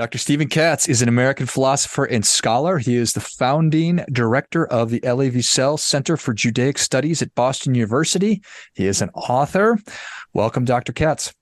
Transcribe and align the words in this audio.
Dr. 0.00 0.16
Steven 0.16 0.48
Katz 0.48 0.88
is 0.88 1.02
an 1.02 1.10
American 1.10 1.44
philosopher 1.44 2.06
and 2.06 2.24
scholar. 2.24 2.78
He 2.78 2.96
is 2.96 3.12
the 3.12 3.20
founding 3.20 3.96
director 4.10 4.66
of 4.66 4.88
the 4.88 5.04
Elie 5.04 5.30
Wiesel 5.30 5.78
Center 5.78 6.16
for 6.16 6.32
Judaic 6.32 6.78
Studies 6.78 7.20
at 7.20 7.34
Boston 7.34 7.74
University. 7.74 8.42
He 8.72 8.86
is 8.86 9.02
an 9.02 9.10
author. 9.10 9.78
Welcome, 10.32 10.64
Dr. 10.64 10.94
Katz. 10.94 11.34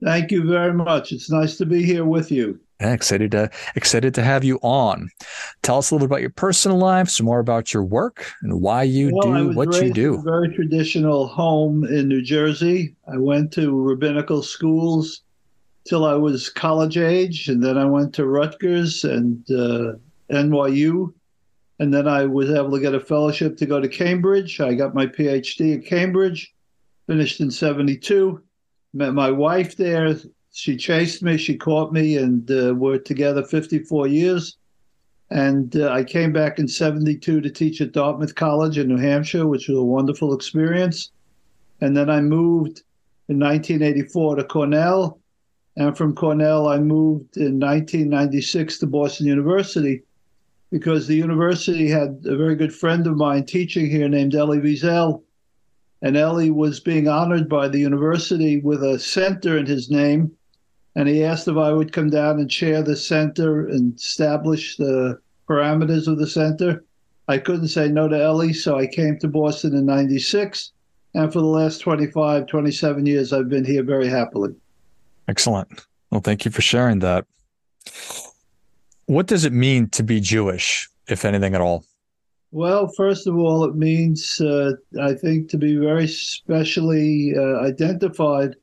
Thank 0.00 0.30
you 0.30 0.44
very 0.48 0.72
much. 0.72 1.10
It's 1.10 1.28
nice 1.28 1.56
to 1.56 1.66
be 1.66 1.82
here 1.82 2.04
with 2.04 2.30
you. 2.30 2.60
Yeah, 2.80 2.92
excited 2.92 3.32
to 3.32 3.50
excited 3.74 4.14
to 4.14 4.22
have 4.22 4.44
you 4.44 4.60
on. 4.62 5.10
Tell 5.64 5.78
us 5.78 5.90
a 5.90 5.94
little 5.96 6.06
bit 6.06 6.12
about 6.12 6.20
your 6.20 6.30
personal 6.30 6.78
life, 6.78 7.08
some 7.08 7.26
more 7.26 7.40
about 7.40 7.74
your 7.74 7.82
work, 7.82 8.30
and 8.42 8.60
why 8.60 8.84
you 8.84 9.10
well, 9.12 9.34
do 9.34 9.56
what 9.56 9.74
you 9.82 9.92
do. 9.92 10.22
very 10.22 10.54
traditional 10.54 11.26
home 11.26 11.82
in 11.82 12.06
New 12.06 12.22
Jersey. 12.22 12.94
I 13.12 13.18
went 13.18 13.52
to 13.54 13.76
rabbinical 13.76 14.40
schools 14.40 15.24
till 15.84 16.04
I 16.04 16.14
was 16.14 16.48
college 16.48 16.96
age, 16.96 17.48
and 17.48 17.62
then 17.62 17.76
I 17.76 17.84
went 17.84 18.14
to 18.14 18.26
Rutgers 18.26 19.04
and 19.04 19.48
uh, 19.50 19.94
NYU, 20.30 21.12
and 21.78 21.92
then 21.92 22.08
I 22.08 22.24
was 22.24 22.50
able 22.50 22.72
to 22.72 22.80
get 22.80 22.94
a 22.94 23.00
fellowship 23.00 23.56
to 23.58 23.66
go 23.66 23.80
to 23.80 23.88
Cambridge. 23.88 24.60
I 24.60 24.74
got 24.74 24.94
my 24.94 25.06
PhD 25.06 25.78
at 25.78 25.86
Cambridge, 25.86 26.54
finished 27.06 27.40
in 27.40 27.50
'72. 27.50 28.42
Met 28.94 29.12
my 29.12 29.30
wife 29.30 29.76
there. 29.76 30.14
She 30.52 30.76
chased 30.76 31.20
me, 31.20 31.36
she 31.36 31.56
caught 31.56 31.92
me, 31.92 32.16
and 32.16 32.48
uh, 32.48 32.74
we're 32.76 32.98
together 32.98 33.42
54 33.42 34.06
years. 34.06 34.56
And 35.30 35.74
uh, 35.74 35.90
I 35.90 36.04
came 36.04 36.32
back 36.32 36.60
in 36.60 36.68
72 36.68 37.40
to 37.40 37.50
teach 37.50 37.80
at 37.80 37.90
Dartmouth 37.90 38.36
College 38.36 38.78
in 38.78 38.86
New 38.86 38.98
Hampshire, 38.98 39.48
which 39.48 39.66
was 39.66 39.78
a 39.78 39.82
wonderful 39.82 40.32
experience. 40.32 41.10
And 41.80 41.96
then 41.96 42.08
I 42.08 42.20
moved 42.20 42.84
in 43.28 43.40
1984 43.40 44.36
to 44.36 44.44
Cornell 44.44 45.18
and 45.76 45.96
from 45.96 46.14
Cornell, 46.14 46.68
I 46.68 46.78
moved 46.78 47.36
in 47.36 47.58
1996 47.58 48.78
to 48.78 48.86
Boston 48.86 49.26
University 49.26 50.02
because 50.70 51.06
the 51.06 51.16
university 51.16 51.88
had 51.88 52.20
a 52.26 52.36
very 52.36 52.54
good 52.54 52.72
friend 52.72 53.06
of 53.06 53.16
mine 53.16 53.44
teaching 53.44 53.90
here 53.90 54.08
named 54.08 54.34
Elie 54.34 54.60
Wiesel. 54.60 55.22
And 56.02 56.16
Elie 56.16 56.50
was 56.50 56.80
being 56.80 57.08
honored 57.08 57.48
by 57.48 57.68
the 57.68 57.78
university 57.78 58.60
with 58.60 58.84
a 58.84 58.98
center 58.98 59.58
in 59.58 59.66
his 59.66 59.90
name. 59.90 60.30
And 60.94 61.08
he 61.08 61.24
asked 61.24 61.48
if 61.48 61.56
I 61.56 61.72
would 61.72 61.92
come 61.92 62.10
down 62.10 62.38
and 62.38 62.50
chair 62.50 62.82
the 62.82 62.96
center 62.96 63.66
and 63.66 63.96
establish 63.96 64.76
the 64.76 65.18
parameters 65.48 66.06
of 66.06 66.18
the 66.18 66.26
center. 66.26 66.84
I 67.26 67.38
couldn't 67.38 67.68
say 67.68 67.88
no 67.88 68.06
to 68.06 68.22
Elie, 68.22 68.52
so 68.52 68.78
I 68.78 68.86
came 68.86 69.18
to 69.18 69.28
Boston 69.28 69.74
in 69.74 69.86
96. 69.86 70.72
And 71.14 71.32
for 71.32 71.40
the 71.40 71.46
last 71.46 71.78
25, 71.78 72.46
27 72.46 73.06
years, 73.06 73.32
I've 73.32 73.48
been 73.48 73.64
here 73.64 73.82
very 73.82 74.08
happily. 74.08 74.54
Excellent. 75.28 75.86
Well, 76.10 76.20
thank 76.20 76.44
you 76.44 76.50
for 76.50 76.62
sharing 76.62 77.00
that. 77.00 77.26
What 79.06 79.26
does 79.26 79.44
it 79.44 79.52
mean 79.52 79.88
to 79.90 80.02
be 80.02 80.20
Jewish, 80.20 80.88
if 81.08 81.24
anything 81.24 81.54
at 81.54 81.60
all? 81.60 81.84
Well, 82.52 82.86
first 82.96 83.26
of 83.26 83.36
all, 83.36 83.64
it 83.64 83.74
means, 83.74 84.40
uh, 84.40 84.74
I 85.02 85.14
think, 85.14 85.48
to 85.50 85.58
be 85.58 85.76
very 85.76 86.06
specially 86.06 87.34
uh, 87.36 87.58
identified 87.60 88.54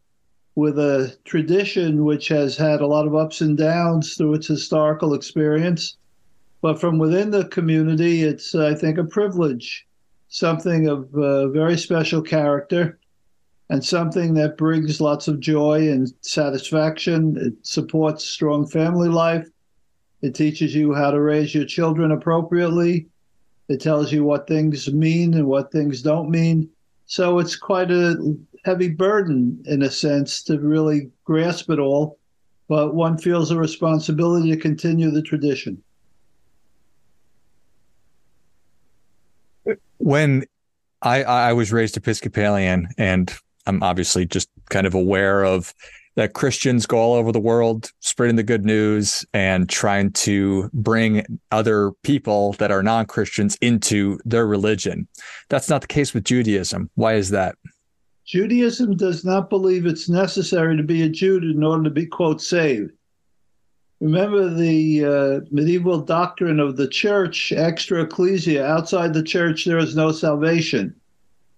with 0.55 0.79
a 0.79 1.13
tradition 1.25 2.05
which 2.05 2.29
has 2.29 2.55
had 2.55 2.81
a 2.81 2.87
lot 2.87 3.05
of 3.05 3.15
ups 3.15 3.41
and 3.41 3.57
downs 3.57 4.15
through 4.15 4.35
its 4.35 4.47
historical 4.47 5.13
experience. 5.13 5.97
But 6.61 6.79
from 6.79 6.99
within 6.99 7.31
the 7.31 7.49
community, 7.49 8.23
it's, 8.23 8.55
I 8.55 8.75
think, 8.75 8.97
a 8.97 9.03
privilege, 9.03 9.85
something 10.29 10.87
of 10.87 11.13
uh, 11.13 11.49
very 11.49 11.77
special 11.77 12.21
character 12.21 12.97
and 13.71 13.83
something 13.83 14.33
that 14.33 14.57
brings 14.57 14.99
lots 14.99 15.29
of 15.29 15.39
joy 15.39 15.89
and 15.89 16.13
satisfaction. 16.19 17.37
It 17.37 17.53
supports 17.65 18.25
strong 18.25 18.67
family 18.67 19.07
life. 19.07 19.47
It 20.21 20.35
teaches 20.35 20.75
you 20.75 20.93
how 20.93 21.09
to 21.09 21.21
raise 21.21 21.55
your 21.55 21.63
children 21.63 22.11
appropriately. 22.11 23.07
It 23.69 23.79
tells 23.79 24.11
you 24.11 24.25
what 24.25 24.45
things 24.45 24.91
mean 24.91 25.33
and 25.35 25.47
what 25.47 25.71
things 25.71 26.01
don't 26.01 26.29
mean. 26.29 26.69
So 27.05 27.39
it's 27.39 27.55
quite 27.55 27.91
a 27.91 28.17
heavy 28.65 28.89
burden, 28.89 29.63
in 29.65 29.83
a 29.83 29.89
sense, 29.89 30.43
to 30.43 30.59
really 30.59 31.09
grasp 31.23 31.69
it 31.69 31.79
all. 31.79 32.19
But 32.67 32.93
one 32.93 33.17
feels 33.17 33.51
a 33.51 33.57
responsibility 33.57 34.51
to 34.51 34.57
continue 34.57 35.11
the 35.11 35.21
tradition. 35.21 35.81
When 39.97 40.43
I, 41.01 41.23
I 41.23 41.53
was 41.53 41.71
raised 41.71 41.95
Episcopalian, 41.95 42.89
and 42.97 43.33
I'm 43.67 43.81
obviously 43.83 44.25
just 44.25 44.49
kind 44.69 44.87
of 44.87 44.93
aware 44.93 45.43
of 45.43 45.73
that 46.15 46.33
Christians 46.33 46.85
go 46.85 46.97
all 46.97 47.13
over 47.13 47.31
the 47.31 47.39
world 47.39 47.89
spreading 47.99 48.35
the 48.35 48.43
good 48.43 48.65
news 48.65 49.25
and 49.33 49.69
trying 49.69 50.11
to 50.11 50.69
bring 50.73 51.25
other 51.51 51.91
people 52.03 52.53
that 52.53 52.71
are 52.71 52.83
non 52.83 53.05
Christians 53.05 53.57
into 53.61 54.19
their 54.25 54.45
religion. 54.45 55.07
That's 55.49 55.69
not 55.69 55.81
the 55.81 55.87
case 55.87 56.13
with 56.13 56.25
Judaism. 56.25 56.89
Why 56.95 57.13
is 57.13 57.29
that? 57.29 57.55
Judaism 58.25 58.95
does 58.95 59.25
not 59.25 59.49
believe 59.49 59.85
it's 59.85 60.09
necessary 60.09 60.77
to 60.77 60.83
be 60.83 61.01
a 61.01 61.09
Jew 61.09 61.37
in 61.37 61.63
order 61.63 61.83
to 61.83 61.89
be, 61.89 62.05
quote, 62.05 62.41
saved. 62.41 62.91
Remember 63.99 64.49
the 64.49 65.05
uh, 65.05 65.45
medieval 65.51 66.01
doctrine 66.01 66.59
of 66.59 66.75
the 66.75 66.87
church, 66.87 67.51
extra 67.51 68.01
ecclesia, 68.01 68.65
outside 68.65 69.13
the 69.13 69.21
church, 69.21 69.65
there 69.65 69.77
is 69.77 69.95
no 69.95 70.11
salvation. 70.11 70.95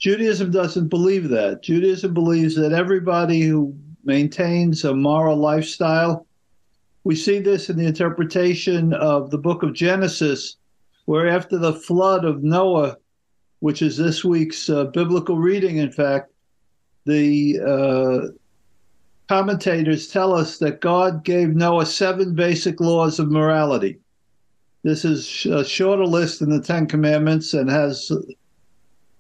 Judaism 0.04 0.52
doesn't 0.52 0.90
believe 0.90 1.30
that. 1.30 1.62
Judaism 1.64 2.14
believes 2.14 2.56
that 2.56 2.74
everybody 2.74 3.40
who 3.40 3.74
maintains 4.04 4.84
a 4.84 4.94
moral 4.94 5.38
lifestyle, 5.38 6.28
we 7.06 7.16
see 7.16 7.40
this 7.40 7.70
in 7.70 7.78
the 7.78 7.86
interpretation 7.86 8.92
of 8.96 9.32
the 9.32 9.38
book 9.38 9.64
of 9.64 9.72
Genesis, 9.72 10.58
where 11.06 11.30
after 11.30 11.58
the 11.58 11.72
flood 11.72 12.26
of 12.26 12.44
Noah, 12.44 12.98
which 13.62 13.82
is 13.82 13.96
this 13.96 14.26
week's 14.26 14.70
uh, 14.70 14.84
biblical 14.88 15.38
reading, 15.38 15.78
in 15.78 15.90
fact, 15.90 16.34
the 17.06 17.62
uh, 17.66 18.28
commentators 19.30 20.10
tell 20.10 20.34
us 20.34 20.58
that 20.58 20.82
God 20.82 21.24
gave 21.24 21.56
Noah 21.56 21.86
seven 21.86 22.36
basic 22.36 22.82
laws 22.82 23.20
of 23.20 23.32
morality. 23.32 24.00
This 24.84 25.06
is 25.06 25.46
a 25.46 25.64
shorter 25.64 26.06
list 26.06 26.42
than 26.42 26.50
the 26.50 26.62
Ten 26.62 26.88
Commandments 26.88 27.54
and 27.54 27.70
has 27.70 28.12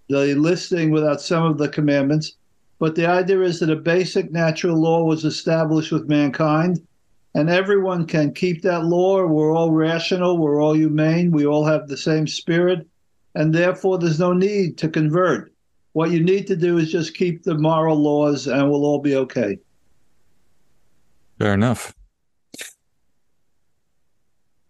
the 0.09 0.36
listing 0.36 0.91
without 0.91 1.22
some 1.22 1.44
of 1.44 1.58
the 1.58 1.69
commandments. 1.69 2.38
But 2.80 2.96
the 2.96 3.06
idea 3.06 3.41
is 3.41 3.59
that 3.59 3.69
a 3.69 3.75
basic 3.75 4.31
natural 4.31 4.80
law 4.80 5.03
was 5.03 5.25
established 5.25 5.91
with 5.91 6.09
mankind, 6.09 6.86
and 7.36 7.50
everyone 7.50 8.06
can 8.06 8.34
keep 8.34 8.62
that 8.63 8.86
law. 8.86 9.25
We're 9.25 9.56
all 9.56 9.72
rational, 9.72 10.38
we're 10.38 10.62
all 10.62 10.74
humane, 10.74 11.31
we 11.31 11.46
all 11.46 11.66
have 11.66 11.88
the 11.88 11.97
same 11.97 12.28
spirit, 12.28 12.86
and 13.36 13.53
therefore 13.53 13.97
there's 13.97 14.19
no 14.19 14.34
need 14.34 14.78
to 14.80 14.90
convert. 14.90 15.53
What 15.94 16.12
you 16.12 16.24
need 16.24 16.47
to 16.47 16.56
do 16.56 16.78
is 16.78 16.92
just 16.92 17.16
keep 17.16 17.44
the 17.44 17.56
moral 17.56 17.97
laws, 17.97 18.47
and 18.47 18.69
we'll 18.69 18.86
all 18.86 19.00
be 19.00 19.16
okay. 19.16 19.58
Fair 21.40 21.53
enough. 21.53 21.94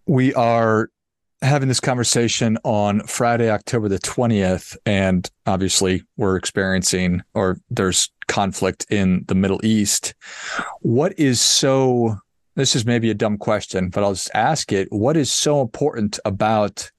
We 0.06 0.34
are 0.34 0.90
having 1.44 1.68
this 1.68 1.82
conversation 1.82 2.58
on 2.64 3.02
Friday, 3.02 3.52
October 3.52 3.90
the 3.90 4.00
20th, 4.00 4.78
and 4.86 5.30
obviously 5.46 6.02
we're 6.16 6.38
experiencing 6.38 7.22
or 7.34 7.60
there's 7.70 8.10
conflict 8.28 8.86
in 8.90 9.26
the 9.28 9.36
Middle 9.36 9.60
East. 9.64 10.16
What 10.80 11.18
is 11.20 11.42
so, 11.42 12.18
this 12.56 12.76
is 12.76 12.86
maybe 12.86 13.10
a 13.10 13.14
dumb 13.14 13.38
question, 13.38 13.90
but 13.90 14.04
I'll 14.04 14.14
just 14.14 14.32
ask 14.34 14.72
it. 14.72 14.88
What 14.90 15.18
is 15.18 15.32
so 15.32 15.62
important 15.62 16.18
about 16.24 16.90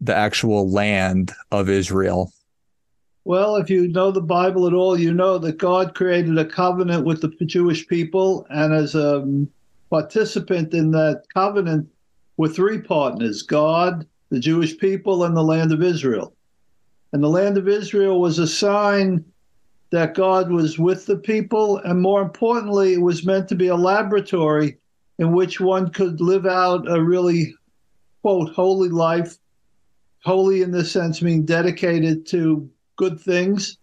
the 0.00 0.14
actual 0.14 0.70
land 0.70 1.32
of 1.50 1.70
Israel? 1.70 2.32
Well, 3.24 3.56
if 3.56 3.70
you 3.70 3.88
know 3.88 4.12
the 4.12 4.20
Bible 4.20 4.66
at 4.66 4.74
all, 4.74 5.00
you 5.00 5.12
know 5.12 5.38
that 5.38 5.56
God 5.56 5.94
created 5.94 6.38
a 6.38 6.44
covenant 6.44 7.06
with 7.06 7.22
the 7.22 7.44
Jewish 7.46 7.88
people, 7.88 8.46
and 8.50 8.72
as 8.72 8.94
a 8.94 9.26
participant 9.90 10.74
in 10.74 10.90
that 10.92 11.22
covenant, 11.32 11.88
were 12.36 12.48
three 12.48 12.80
partners 12.80 13.42
God, 13.42 14.06
the 14.30 14.40
Jewish 14.40 14.76
people, 14.78 15.24
and 15.24 15.36
the 15.36 15.42
land 15.42 15.72
of 15.72 15.82
Israel. 15.82 16.34
And 17.12 17.22
the 17.22 17.28
land 17.28 17.56
of 17.56 17.68
Israel 17.68 18.20
was 18.20 18.38
a 18.38 18.46
sign 18.46 19.24
that 19.90 20.14
God 20.14 20.50
was 20.50 20.78
with 20.78 21.06
the 21.06 21.16
people, 21.16 21.78
and 21.78 22.00
more 22.00 22.20
importantly, 22.20 22.94
it 22.94 23.02
was 23.02 23.24
meant 23.24 23.48
to 23.48 23.54
be 23.54 23.68
a 23.68 23.76
laboratory 23.76 24.78
in 25.18 25.32
which 25.32 25.60
one 25.60 25.90
could 25.90 26.20
live 26.20 26.44
out 26.44 26.90
a 26.90 27.02
really, 27.02 27.54
quote, 28.22 28.52
holy 28.52 28.88
life. 28.88 29.38
Holy 30.24 30.62
in 30.62 30.72
this 30.72 30.90
sense 30.90 31.22
meaning 31.22 31.44
dedicated 31.44 32.26
to 32.26 32.68
good 32.96 33.20
things, 33.20 33.78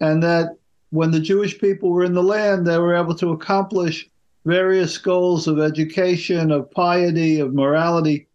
and 0.00 0.20
that 0.20 0.56
when 0.90 1.12
the 1.12 1.20
Jewish 1.20 1.60
people 1.60 1.90
were 1.90 2.02
in 2.02 2.12
the 2.12 2.22
land, 2.22 2.66
they 2.66 2.76
were 2.76 2.96
able 2.96 3.14
to 3.14 3.30
accomplish 3.30 4.10
various 4.46 4.96
goals 4.96 5.48
of 5.48 5.58
education, 5.58 6.52
of 6.52 6.70
piety, 6.70 7.40
of 7.40 7.52
morality. 7.52 8.28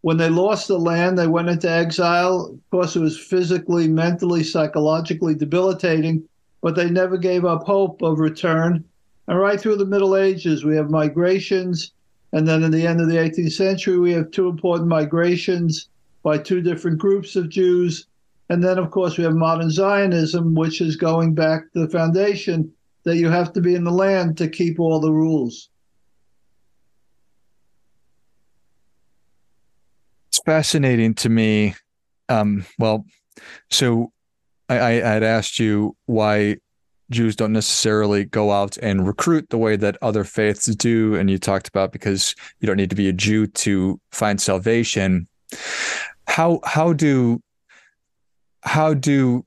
When 0.00 0.16
they 0.16 0.30
lost 0.30 0.68
the 0.68 0.78
land, 0.78 1.18
they 1.18 1.26
went 1.26 1.50
into 1.50 1.70
exile. 1.70 2.52
Of 2.54 2.70
course, 2.70 2.96
it 2.96 3.00
was 3.00 3.20
physically, 3.20 3.86
mentally, 3.86 4.42
psychologically 4.42 5.34
debilitating, 5.34 6.26
but 6.62 6.76
they 6.76 6.88
never 6.88 7.18
gave 7.18 7.44
up 7.44 7.64
hope 7.64 8.00
of 8.00 8.20
return. 8.20 8.82
And 9.28 9.38
right 9.38 9.60
through 9.60 9.76
the 9.76 9.84
Middle 9.84 10.16
Ages, 10.16 10.64
we 10.64 10.74
have 10.76 10.90
migrations 10.90 11.92
And 12.32 12.46
then 12.46 12.62
in 12.62 12.70
the 12.70 12.86
end 12.86 13.00
of 13.00 13.08
the 13.08 13.16
18th 13.16 13.52
century, 13.52 13.98
we 13.98 14.12
have 14.12 14.30
two 14.30 14.48
important 14.48 14.88
migrations 14.88 15.88
by 16.22 16.38
two 16.38 16.60
different 16.62 16.98
groups 16.98 17.34
of 17.34 17.48
Jews. 17.48 18.06
And 18.48 18.62
then, 18.62 18.78
of 18.78 18.92
course, 18.92 19.18
we 19.18 19.24
have 19.24 19.34
modern 19.34 19.68
Zionism, 19.68 20.54
which 20.54 20.80
is 20.80 20.94
going 20.94 21.34
back 21.34 21.72
to 21.72 21.80
the 21.80 21.88
foundation 21.88 22.72
that 23.04 23.16
you 23.16 23.28
have 23.28 23.52
to 23.54 23.60
be 23.60 23.74
in 23.74 23.84
the 23.84 23.90
land 23.90 24.36
to 24.38 24.48
keep 24.48 24.78
all 24.78 25.00
the 25.00 25.12
rules. 25.12 25.70
It's 30.28 30.40
fascinating 30.44 31.14
to 31.14 31.28
me. 31.28 31.74
Um, 32.28 32.64
well, 32.78 33.04
so 33.70 34.12
I, 34.68 34.78
I 34.78 34.90
had 34.92 35.22
asked 35.22 35.58
you 35.58 35.96
why 36.06 36.56
Jews 37.10 37.34
don't 37.34 37.52
necessarily 37.52 38.24
go 38.24 38.52
out 38.52 38.76
and 38.78 39.06
recruit 39.06 39.50
the 39.50 39.58
way 39.58 39.76
that 39.76 39.96
other 40.00 40.22
faiths 40.22 40.66
do. 40.66 41.16
And 41.16 41.28
you 41.28 41.38
talked 41.38 41.68
about 41.68 41.92
because 41.92 42.34
you 42.60 42.66
don't 42.66 42.76
need 42.76 42.90
to 42.90 42.96
be 42.96 43.08
a 43.08 43.12
Jew 43.12 43.48
to 43.48 44.00
find 44.12 44.40
salvation. 44.40 45.26
How 46.28 46.60
how 46.64 46.92
do 46.92 47.42
how 48.62 48.94
do 48.94 49.44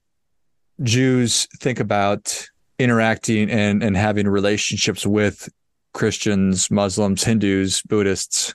Jews 0.82 1.48
think 1.60 1.80
about 1.80 2.50
interacting 2.84 3.50
and, 3.50 3.82
and 3.82 3.96
having 3.96 4.28
relationships 4.28 5.06
with 5.06 5.50
Christians, 5.94 6.70
Muslims, 6.70 7.24
Hindus, 7.24 7.82
Buddhists? 7.84 8.54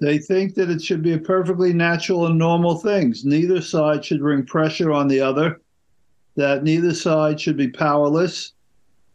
They 0.00 0.18
think 0.18 0.54
that 0.54 0.70
it 0.70 0.82
should 0.82 1.02
be 1.02 1.12
a 1.12 1.18
perfectly 1.18 1.72
natural 1.72 2.26
and 2.26 2.38
normal 2.38 2.76
thing. 2.76 3.14
Neither 3.24 3.60
side 3.60 4.04
should 4.04 4.20
bring 4.20 4.44
pressure 4.44 4.92
on 4.92 5.08
the 5.08 5.20
other 5.20 5.60
that 6.38 6.62
neither 6.62 6.94
side 6.94 7.40
should 7.40 7.56
be 7.56 7.68
powerless, 7.68 8.52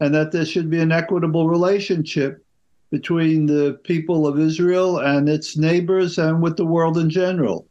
and 0.02 0.14
that 0.14 0.34
there 0.34 0.46
should 0.46 0.70
be 0.70 0.82
an 0.82 0.92
equitable 0.92 1.48
relationship 1.48 2.46
between 2.92 3.46
the 3.46 3.80
people 3.86 4.28
of 4.28 4.38
Israel 4.38 5.00
and 5.00 5.30
its 5.30 5.56
neighbors 5.56 6.18
and 6.18 6.44
with 6.44 6.58
the 6.58 6.66
world 6.66 6.98
in 6.98 7.10
general. 7.10 7.66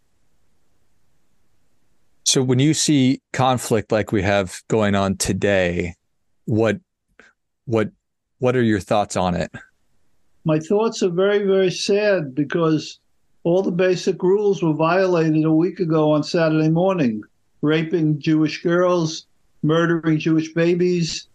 So 2.24 2.42
when 2.42 2.58
you 2.58 2.72
see 2.72 3.20
conflict 3.34 3.92
like 3.92 4.10
we 4.10 4.22
have 4.22 4.62
going 4.68 4.94
on 4.94 5.18
today, 5.18 5.94
what 6.46 6.78
what 7.66 7.90
what 8.38 8.56
are 8.56 8.62
your 8.62 8.80
thoughts 8.80 9.16
on 9.16 9.34
it? 9.34 9.50
My 10.44 10.58
thoughts 10.58 11.02
are 11.02 11.10
very 11.10 11.44
very 11.44 11.70
sad 11.70 12.34
because 12.34 12.98
all 13.44 13.62
the 13.62 13.70
basic 13.72 14.22
rules 14.22 14.62
were 14.62 14.72
violated 14.72 15.44
a 15.44 15.52
week 15.52 15.80
ago 15.80 16.12
on 16.12 16.22
Saturday 16.22 16.68
morning. 16.68 17.22
Raping 17.60 18.18
Jewish 18.18 18.62
girls, 18.62 19.26
murdering 19.62 20.18
Jewish 20.18 20.52
babies, 20.52 21.28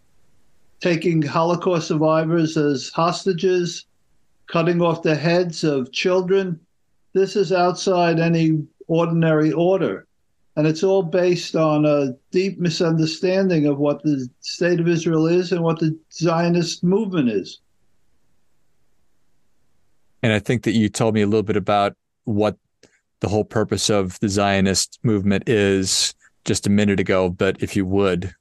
taking 0.81 1.21
Holocaust 1.21 1.87
survivors 1.87 2.57
as 2.57 2.89
hostages, 2.89 3.85
cutting 4.47 4.81
off 4.81 5.03
the 5.03 5.15
heads 5.15 5.63
of 5.63 5.91
children. 5.91 6.59
This 7.13 7.35
is 7.35 7.51
outside 7.51 8.19
any 8.19 8.65
ordinary 8.87 9.51
order. 9.51 10.06
And 10.57 10.65
it's 10.65 10.83
all 10.83 11.03
based 11.03 11.55
on 11.55 11.85
a 11.85 12.13
deep 12.31 12.57
misunderstanding 12.57 13.67
of 13.67 13.77
what 13.77 14.01
the 14.01 14.27
state 14.41 14.79
of 14.79 14.87
Israel 14.87 15.27
is 15.27 15.51
and 15.51 15.61
what 15.61 15.79
the 15.79 15.97
Zionist 16.11 16.83
movement 16.83 17.29
is. 17.29 17.61
And 20.23 20.33
I 20.33 20.39
think 20.39 20.63
that 20.63 20.71
you 20.71 20.89
told 20.89 21.13
me 21.13 21.21
a 21.21 21.27
little 21.27 21.43
bit 21.43 21.57
about 21.57 21.95
what 22.23 22.57
the 23.19 23.29
whole 23.29 23.43
purpose 23.43 23.91
of 23.91 24.19
the 24.19 24.29
Zionist 24.29 24.97
movement 25.03 25.47
is 25.47 26.15
just 26.43 26.65
a 26.65 26.71
minute 26.71 26.99
ago, 26.99 27.29
but 27.29 27.61
if 27.61 27.75
you 27.75 27.85
would, 27.85 28.33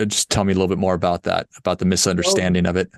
just 0.00 0.28
tell 0.28 0.42
me 0.42 0.52
a 0.52 0.56
little 0.56 0.68
bit 0.68 0.78
more 0.78 0.94
about 0.94 1.22
that, 1.22 1.46
about 1.56 1.78
the 1.78 1.84
misunderstanding 1.84 2.64
well, 2.64 2.70
of 2.70 2.76
it. 2.78 2.90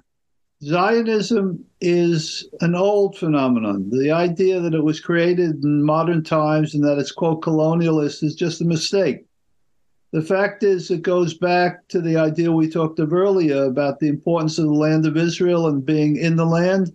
Zionism 0.65 1.65
is 1.81 2.49
an 2.61 2.77
old 2.77 3.17
phenomenon. 3.19 3.91
The 3.91 4.13
idea 4.13 4.61
that 4.61 4.75
it 4.75 4.85
was 4.85 5.01
created 5.01 5.65
in 5.65 5.83
modern 5.83 6.23
times 6.23 6.75
and 6.75 6.85
that 6.85 6.99
it's 6.99 7.11
quote 7.11 7.43
colonialist 7.43 8.23
is 8.23 8.37
just 8.37 8.61
a 8.61 8.65
mistake. 8.65 9.25
The 10.13 10.23
fact 10.23 10.63
is, 10.63 10.91
it 10.91 11.03
goes 11.03 11.35
back 11.35 11.89
to 11.89 12.01
the 12.01 12.17
idea 12.17 12.53
we 12.53 12.71
talked 12.71 13.01
of 13.01 13.13
earlier 13.13 13.65
about 13.65 13.99
the 13.99 14.07
importance 14.09 14.59
of 14.59 14.67
the 14.67 14.75
land 14.75 15.05
of 15.05 15.17
Israel 15.17 15.67
and 15.67 15.85
being 15.85 16.17
in 16.17 16.37
the 16.37 16.47
land. 16.47 16.93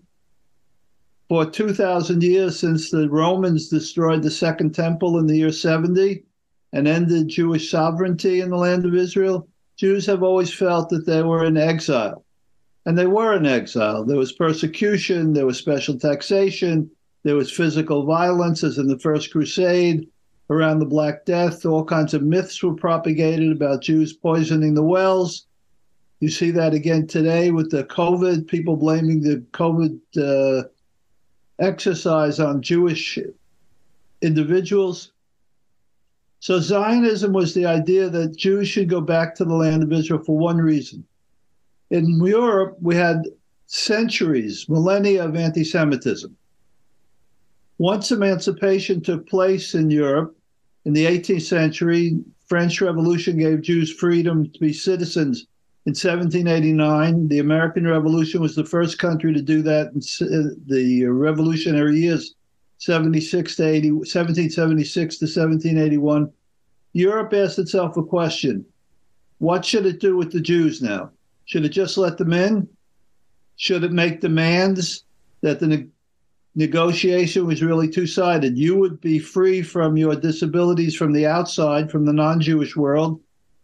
For 1.28 1.46
2,000 1.46 2.24
years 2.24 2.58
since 2.58 2.90
the 2.90 3.10
Romans 3.10 3.68
destroyed 3.68 4.24
the 4.24 4.32
Second 4.32 4.76
Temple 4.76 5.20
in 5.20 5.28
the 5.28 5.36
year 5.36 5.52
70, 5.52 6.24
and 6.72 6.88
ended 6.88 7.28
Jewish 7.28 7.70
sovereignty 7.70 8.40
in 8.40 8.50
the 8.50 8.58
land 8.58 8.86
of 8.86 8.96
Israel, 8.96 9.50
Jews 9.76 10.06
have 10.06 10.24
always 10.24 10.54
felt 10.54 10.90
that 10.90 11.06
they 11.06 11.22
were 11.22 11.44
in 11.44 11.58
exile. 11.58 12.24
And 12.88 12.98
they 12.98 13.06
were 13.06 13.36
in 13.36 13.46
exile. 13.46 14.06
There 14.06 14.18
was 14.18 14.32
persecution, 14.32 15.34
there 15.34 15.46
was 15.46 15.58
special 15.58 16.00
taxation, 16.00 16.90
there 17.24 17.36
was 17.36 17.52
physical 17.52 18.06
violence, 18.06 18.64
as 18.64 18.78
in 18.78 18.88
the 18.88 18.98
First 19.00 19.30
Crusade, 19.30 20.08
around 20.50 20.80
the 20.80 20.86
Black 20.86 21.26
Death. 21.26 21.66
All 21.66 21.84
kinds 21.84 22.14
of 22.14 22.24
myths 22.24 22.64
were 22.64 22.74
propagated 22.74 23.52
about 23.52 23.82
Jews 23.82 24.14
poisoning 24.14 24.74
the 24.74 24.84
wells. 24.84 25.48
You 26.22 26.30
see 26.30 26.50
that 26.52 26.74
again 26.74 27.08
today 27.08 27.52
with 27.52 27.72
the 27.72 27.84
COVID, 27.84 28.48
people 28.48 28.78
blaming 28.78 29.20
the 29.20 29.44
COVID 29.52 30.00
uh, 30.18 30.70
exercise 31.60 32.40
on 32.40 32.62
Jewish 32.62 33.20
individuals. 34.22 35.12
So 36.40 36.62
Zionism 36.62 37.34
was 37.34 37.54
the 37.54 37.66
idea 37.66 38.10
that 38.10 38.38
Jews 38.38 38.70
should 38.70 38.88
go 38.88 39.02
back 39.02 39.36
to 39.36 39.44
the 39.44 39.56
land 39.56 39.84
of 39.84 39.92
Israel 39.92 40.24
for 40.24 40.38
one 40.38 40.58
reason. 40.58 41.06
In 41.90 42.20
Europe, 42.26 42.78
we 42.82 42.96
had 42.96 43.24
centuries, 43.68 44.68
millennia 44.68 45.26
of 45.26 45.36
anti 45.36 45.64
Semitism. 45.64 46.36
Once 47.78 48.12
emancipation 48.12 49.02
took 49.02 49.28
place 49.28 49.76
in 49.76 49.90
Europe 49.90 50.36
in 50.86 50.94
the 50.94 51.06
18th 51.06 51.44
century, 51.44 52.18
French 52.48 52.82
Revolution 52.82 53.38
gave 53.38 53.62
Jews 53.62 53.92
freedom 53.94 54.50
to 54.50 54.60
be 54.60 54.74
citizens. 54.74 55.48
In 55.86 55.92
1789, 55.92 57.28
the 57.28 57.40
American 57.40 57.88
Revolution 57.88 58.42
was 58.42 58.56
the 58.56 58.66
first 58.66 59.00
country 59.00 59.34
to 59.34 59.42
do 59.42 59.62
that 59.62 59.92
in 59.94 60.02
uh, 60.28 60.56
the 60.66 61.06
Revolutionary 61.06 62.00
years 62.00 62.36
76 62.80 63.56
to 63.56 63.66
80, 63.66 63.92
1776 63.92 65.18
to 65.18 65.26
1781, 65.26 66.32
Europe 66.94 67.34
asked 67.34 67.60
itself 67.60 67.98
a 67.98 68.04
question 68.04 68.66
what 69.40 69.64
should 69.64 69.86
it 69.86 70.00
do 70.00 70.18
with 70.18 70.32
the 70.32 70.42
Jews 70.42 70.82
now? 70.82 71.12
Should 71.48 71.66
it 71.66 71.70
just 71.70 71.98
let 71.98 72.18
them 72.18 72.32
in? 72.32 72.68
Should 73.56 73.84
it 73.84 73.92
make 73.92 74.22
demands 74.22 75.04
that 75.42 75.60
the 75.60 75.68
ne- 75.68 75.88
negotiation 76.54 77.48
was 77.48 77.64
really 77.64 77.90
two 77.90 78.06
sided? 78.06 78.58
You 78.58 78.76
would 78.76 79.02
be 79.02 79.18
free 79.18 79.64
from 79.64 79.98
your 79.98 80.16
disabilities 80.16 80.96
from 80.96 81.12
the 81.12 81.26
outside, 81.26 81.90
from 81.90 82.06
the 82.06 82.14
non 82.14 82.40
Jewish 82.40 82.76
world. 82.76 83.20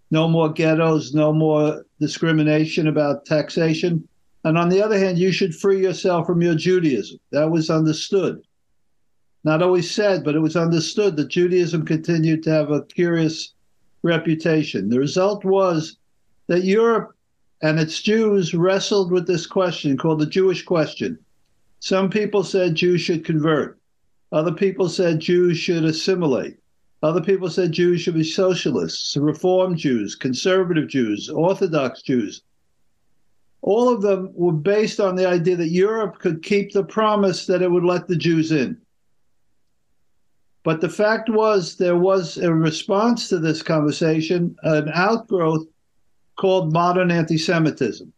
No 0.09 0.27
more 0.27 0.51
ghettos, 0.51 1.13
no 1.13 1.31
more 1.31 1.85
discrimination 1.99 2.87
about 2.87 3.25
taxation. 3.25 4.07
And 4.43 4.57
on 4.57 4.69
the 4.69 4.81
other 4.81 4.97
hand, 4.97 5.19
you 5.19 5.31
should 5.31 5.55
free 5.55 5.81
yourself 5.81 6.25
from 6.25 6.41
your 6.41 6.55
Judaism. 6.55 7.19
That 7.31 7.51
was 7.51 7.69
understood 7.69 8.41
not 9.43 9.61
always 9.61 9.91
said, 9.91 10.23
but 10.23 10.35
it 10.35 10.39
was 10.39 10.55
understood 10.55 11.17
that 11.17 11.27
Judaism 11.27 11.85
continued 11.85 12.43
to 12.43 12.51
have 12.51 12.71
a 12.71 12.83
curious 12.83 13.53
reputation. 14.01 14.89
The 14.89 14.99
result 14.99 15.43
was 15.43 15.97
that 16.47 16.63
Europe 16.63 17.15
and 17.63 17.79
its 17.79 18.01
Jews 18.01 18.53
wrestled 18.53 19.09
with 19.09 19.25
this 19.25 19.47
question 19.47 19.95
called 19.95 20.19
the 20.19 20.25
Jewish 20.25 20.63
question. 20.63 21.17
Some 21.79 22.09
people 22.09 22.43
said 22.43 22.75
Jews 22.75 22.99
should 22.99 23.23
convert. 23.23 23.79
Other 24.33 24.51
people 24.51 24.89
said 24.89 25.21
Jews 25.21 25.57
should 25.57 25.85
assimilate. 25.85 26.57
Other 27.01 27.21
people 27.21 27.49
said 27.49 27.71
Jews 27.71 28.01
should 28.01 28.15
be 28.15 28.23
socialists, 28.23 29.15
Reform 29.15 29.77
Jews, 29.77 30.13
conservative 30.13 30.89
Jews, 30.89 31.29
Orthodox 31.29 32.01
Jews. 32.01 32.41
All 33.61 33.87
of 33.87 34.01
them 34.01 34.31
were 34.33 34.51
based 34.51 34.99
on 34.99 35.15
the 35.15 35.27
idea 35.27 35.55
that 35.55 35.69
Europe 35.69 36.19
could 36.19 36.43
keep 36.43 36.73
the 36.73 36.83
promise 36.83 37.45
that 37.45 37.61
it 37.61 37.71
would 37.71 37.85
let 37.85 38.07
the 38.07 38.17
Jews 38.17 38.51
in. 38.51 38.77
But 40.63 40.81
the 40.81 40.89
fact 40.89 41.29
was, 41.29 41.77
there 41.77 41.97
was 41.97 42.37
a 42.37 42.53
response 42.53 43.29
to 43.29 43.39
this 43.39 43.63
conversation, 43.63 44.57
an 44.63 44.89
outgrowth 44.93 45.65
called 46.35 46.73
modern 46.73 47.11
anti 47.11 47.37
Semitism, 47.37 48.11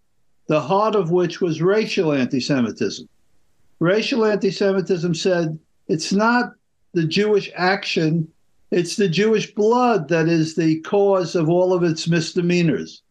the 0.47 0.61
heart 0.61 0.95
of 0.95 1.11
which 1.11 1.41
was 1.41 1.61
racial 1.61 2.13
anti 2.13 2.39
Semitism. 2.39 3.07
Racial 3.79 4.25
anti 4.25 4.51
Semitism 4.51 5.13
said 5.15 5.59
it's 5.87 6.13
not 6.13 6.53
the 6.93 7.05
Jewish 7.05 7.51
action, 7.55 8.27
it's 8.71 8.95
the 8.95 9.09
Jewish 9.09 9.53
blood 9.53 10.07
that 10.09 10.27
is 10.27 10.55
the 10.55 10.79
cause 10.81 11.35
of 11.35 11.49
all 11.49 11.73
of 11.73 11.83
its 11.83 12.07
misdemeanors. 12.07 13.01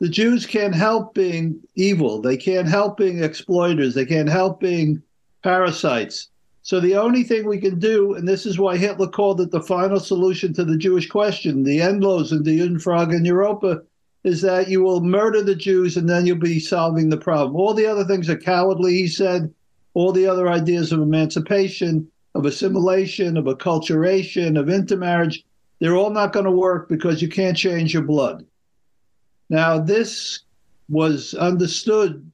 The 0.00 0.08
Jews 0.08 0.46
can't 0.46 0.74
help 0.74 1.14
being 1.14 1.60
evil, 1.74 2.20
they 2.20 2.36
can't 2.36 2.68
help 2.68 2.98
being 2.98 3.22
exploiters, 3.22 3.94
they 3.94 4.06
can't 4.06 4.28
help 4.28 4.60
being 4.60 5.02
parasites 5.42 6.28
so 6.68 6.80
the 6.80 6.96
only 6.96 7.22
thing 7.22 7.46
we 7.46 7.56
can 7.56 7.78
do, 7.78 8.12
and 8.12 8.28
this 8.28 8.44
is 8.44 8.58
why 8.58 8.76
Hitler 8.76 9.08
called 9.08 9.40
it 9.40 9.50
the 9.50 9.62
final 9.62 9.98
solution 9.98 10.52
to 10.52 10.66
the 10.66 10.76
Jewish 10.76 11.08
question, 11.08 11.62
the 11.62 11.78
Endlösung 11.78 12.44
the 12.44 12.58
Judenfrage 12.58 13.16
in 13.16 13.24
Europa, 13.24 13.80
is 14.24 14.42
that 14.42 14.68
you 14.68 14.82
will 14.82 15.00
murder 15.00 15.42
the 15.42 15.54
Jews 15.54 15.96
and 15.96 16.08
then 16.08 16.26
you'll 16.26 16.38
be 16.38 16.60
solving 16.60 17.08
the 17.08 17.16
problem. 17.16 17.56
All 17.56 17.74
the 17.74 17.86
other 17.86 18.04
things 18.04 18.28
are 18.28 18.36
cowardly, 18.36 18.94
he 18.94 19.06
said. 19.06 19.52
all 19.94 20.12
the 20.12 20.26
other 20.26 20.48
ideas 20.48 20.92
of 20.92 21.00
emancipation, 21.00 22.08
of 22.34 22.44
assimilation, 22.46 23.36
of 23.36 23.46
acculturation, 23.46 24.58
of 24.58 24.68
intermarriage, 24.68 25.44
they're 25.80 25.96
all 25.96 26.10
not 26.10 26.32
going 26.32 26.44
to 26.44 26.52
work 26.52 26.88
because 26.88 27.20
you 27.20 27.28
can't 27.28 27.56
change 27.56 27.94
your 27.94 28.02
blood. 28.02 28.44
Now, 29.48 29.78
this 29.78 30.40
was 30.88 31.34
understood, 31.34 32.30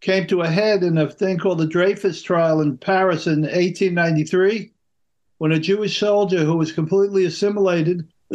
came 0.00 0.26
to 0.28 0.40
a 0.40 0.48
head 0.48 0.82
in 0.82 0.98
a 0.98 1.08
thing 1.08 1.38
called 1.38 1.58
the 1.58 1.66
Dreyfus 1.66 2.22
trial 2.22 2.60
in 2.60 2.76
Paris 2.78 3.26
in 3.26 3.42
1893, 3.42 4.72
when 5.38 5.52
a 5.52 5.60
Jewish 5.60 5.98
soldier 5.98 6.44
who 6.44 6.56
was 6.56 6.72
completely 6.72 7.24
assimilated 7.24 8.08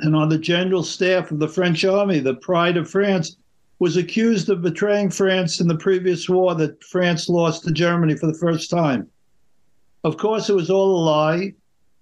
and 0.00 0.16
on 0.16 0.28
the 0.28 0.38
general 0.38 0.82
staff 0.82 1.30
of 1.30 1.38
the 1.38 1.48
French 1.48 1.84
army, 1.84 2.18
the 2.18 2.34
pride 2.34 2.76
of 2.76 2.90
France, 2.90 3.36
was 3.78 3.96
accused 3.96 4.48
of 4.48 4.62
betraying 4.62 5.10
France 5.10 5.60
in 5.60 5.68
the 5.68 5.76
previous 5.76 6.28
war 6.28 6.54
that 6.54 6.82
France 6.84 7.28
lost 7.28 7.64
to 7.64 7.72
Germany 7.72 8.16
for 8.16 8.26
the 8.26 8.38
first 8.38 8.70
time. 8.70 9.08
Of 10.04 10.16
course, 10.16 10.48
it 10.48 10.54
was 10.54 10.70
all 10.70 10.96
a 10.96 11.04
lie. 11.04 11.54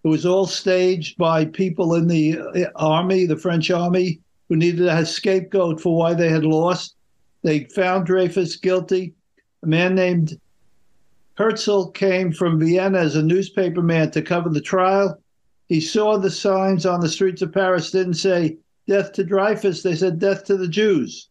It 0.04 0.08
was 0.08 0.26
all 0.26 0.46
staged 0.46 1.16
by 1.16 1.44
people 1.44 1.94
in 1.94 2.08
the 2.08 2.38
uh, 2.38 2.70
army, 2.76 3.24
the 3.24 3.36
French 3.36 3.70
army, 3.70 4.20
who 4.48 4.56
needed 4.56 4.86
a 4.86 5.06
scapegoat 5.06 5.80
for 5.80 5.96
why 5.96 6.12
they 6.12 6.28
had 6.28 6.44
lost. 6.44 6.96
They 7.42 7.64
found 7.64 8.06
Dreyfus 8.06 8.56
guilty. 8.56 9.14
A 9.62 9.66
man 9.66 9.94
named 9.94 10.38
Herzl 11.34 11.86
came 11.86 12.32
from 12.32 12.58
Vienna 12.58 12.98
as 12.98 13.16
a 13.16 13.22
newspaperman 13.22 14.10
to 14.12 14.22
cover 14.22 14.48
the 14.48 14.60
trial. 14.60 15.21
He 15.72 15.80
saw 15.80 16.18
the 16.18 16.30
signs 16.30 16.84
on 16.84 17.00
the 17.00 17.08
streets 17.08 17.40
of 17.40 17.50
Paris 17.50 17.90
didn't 17.90 18.20
say 18.20 18.58
death 18.86 19.12
to 19.12 19.24
Dreyfus, 19.24 19.82
they 19.82 19.96
said 19.96 20.18
death 20.18 20.44
to 20.44 20.58
the 20.58 20.68
Jews. 20.68 21.30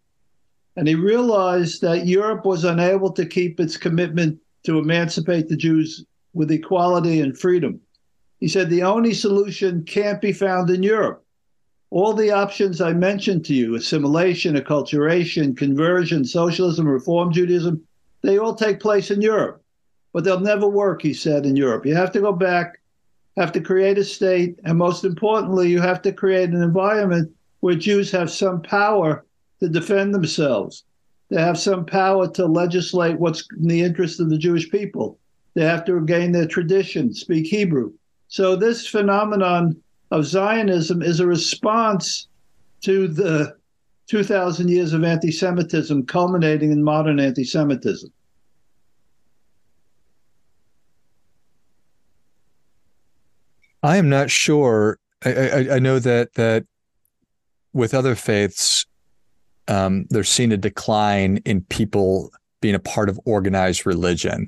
And 0.76 0.88
he 0.88 0.96
realized 0.96 1.84
that 1.84 2.08
Europe 2.08 2.44
was 2.44 2.64
unable 2.64 3.12
to 3.12 3.26
keep 3.28 3.60
its 3.60 3.78
commitment 3.78 4.40
to 4.64 4.80
emancipate 4.80 5.48
the 5.48 5.56
Jews 5.56 6.04
with 6.34 6.50
equality 6.50 7.22
and 7.22 7.38
freedom. 7.38 7.82
He 8.40 8.48
said 8.48 8.72
the 8.72 8.82
only 8.82 9.14
solution 9.14 9.84
can't 9.84 10.20
be 10.20 10.34
found 10.34 10.72
in 10.72 10.82
Europe. 10.82 11.24
All 11.92 12.14
the 12.14 12.32
options 12.32 12.82
I 12.82 12.94
mentioned 12.94 13.46
to 13.46 13.54
you 13.54 13.76
assimilation, 13.76 14.56
acculturation, 14.56 15.56
conversion, 15.56 16.26
socialism, 16.26 16.88
reform 16.88 17.32
Judaism 17.32 17.84
they 18.24 18.40
all 18.40 18.56
take 18.56 18.80
place 18.80 19.12
in 19.12 19.22
Europe. 19.22 19.64
But 20.14 20.24
they'll 20.24 20.40
never 20.40 20.68
work, 20.68 21.04
he 21.04 21.14
said, 21.14 21.46
in 21.46 21.56
Europe. 21.56 21.86
You 21.86 21.94
have 21.94 22.12
to 22.14 22.22
go 22.22 22.34
back, 22.34 22.81
have 23.38 23.52
to 23.54 23.62
create 23.62 23.98
a 23.98 24.04
state, 24.04 24.60
and 24.66 24.78
most 24.78 25.04
importantly, 25.04 25.70
you 25.70 25.80
have 25.80 26.02
to 26.02 26.12
create 26.12 26.50
an 26.50 26.62
environment 26.62 27.32
where 27.62 27.76
Jews 27.76 28.12
have 28.12 28.30
some 28.30 28.62
power 28.62 29.26
to 29.60 29.70
defend 29.70 30.14
themselves. 30.14 30.84
They 31.30 31.42
have 31.42 31.58
some 31.58 31.86
power 31.86 32.28
to 32.32 32.46
legislate 32.46 33.20
what's 33.20 33.48
in 33.58 33.68
the 33.68 33.82
interest 33.82 34.20
of 34.20 34.30
the 34.30 34.38
Jewish 34.38 34.70
people. 34.70 35.18
They 35.54 35.64
have 35.64 35.86
to 35.86 35.96
regain 35.96 36.32
their 36.32 36.48
tradition, 36.48 37.14
speak 37.14 37.48
Hebrew. 37.48 37.94
So, 38.28 38.56
this 38.56 38.88
phenomenon 38.88 39.82
of 40.12 40.26
Zionism 40.26 41.02
is 41.02 41.20
a 41.20 41.28
response 41.28 42.28
to 42.82 43.08
the 43.08 43.56
2,000 44.08 44.68
years 44.70 44.92
of 44.92 45.04
anti 45.04 45.32
Semitism 45.32 46.06
culminating 46.06 46.72
in 46.72 46.84
modern 46.84 47.20
anti 47.20 47.44
Semitism. 47.44 48.12
I 53.84 53.98
am 53.98 54.10
not 54.10 54.30
sure. 54.30 55.00
I, 55.26 55.32
I, 55.32 55.76
I, 55.76 55.80
know 55.80 56.00
that 56.00 56.34
that 56.34 56.66
with 57.74 57.94
other 57.94 58.16
faiths, 58.16 58.86
um, 59.68 60.06
they're 60.10 60.24
seeing 60.24 60.52
a 60.52 60.58
decline 60.58 61.38
in 61.46 61.62
people 61.62 62.32
being 62.62 62.76
a 62.76 62.80
part 62.80 63.10
of 63.10 63.20
organized 63.26 63.86
religion. 63.86 64.48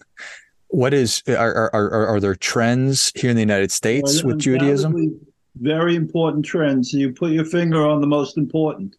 What 0.67 0.93
is 0.93 1.21
are 1.27 1.73
are 1.73 2.07
are, 2.07 2.19
there 2.19 2.35
trends 2.35 3.11
here 3.15 3.29
in 3.29 3.35
the 3.35 3.41
United 3.41 3.71
States 3.71 4.23
well, 4.23 4.33
with 4.33 4.41
Judaism? 4.41 5.19
Very 5.61 5.95
important 5.95 6.45
trends. 6.45 6.93
You 6.93 7.13
put 7.13 7.31
your 7.31 7.45
finger 7.45 7.87
on 7.87 8.01
the 8.01 8.07
most 8.07 8.37
important. 8.37 8.95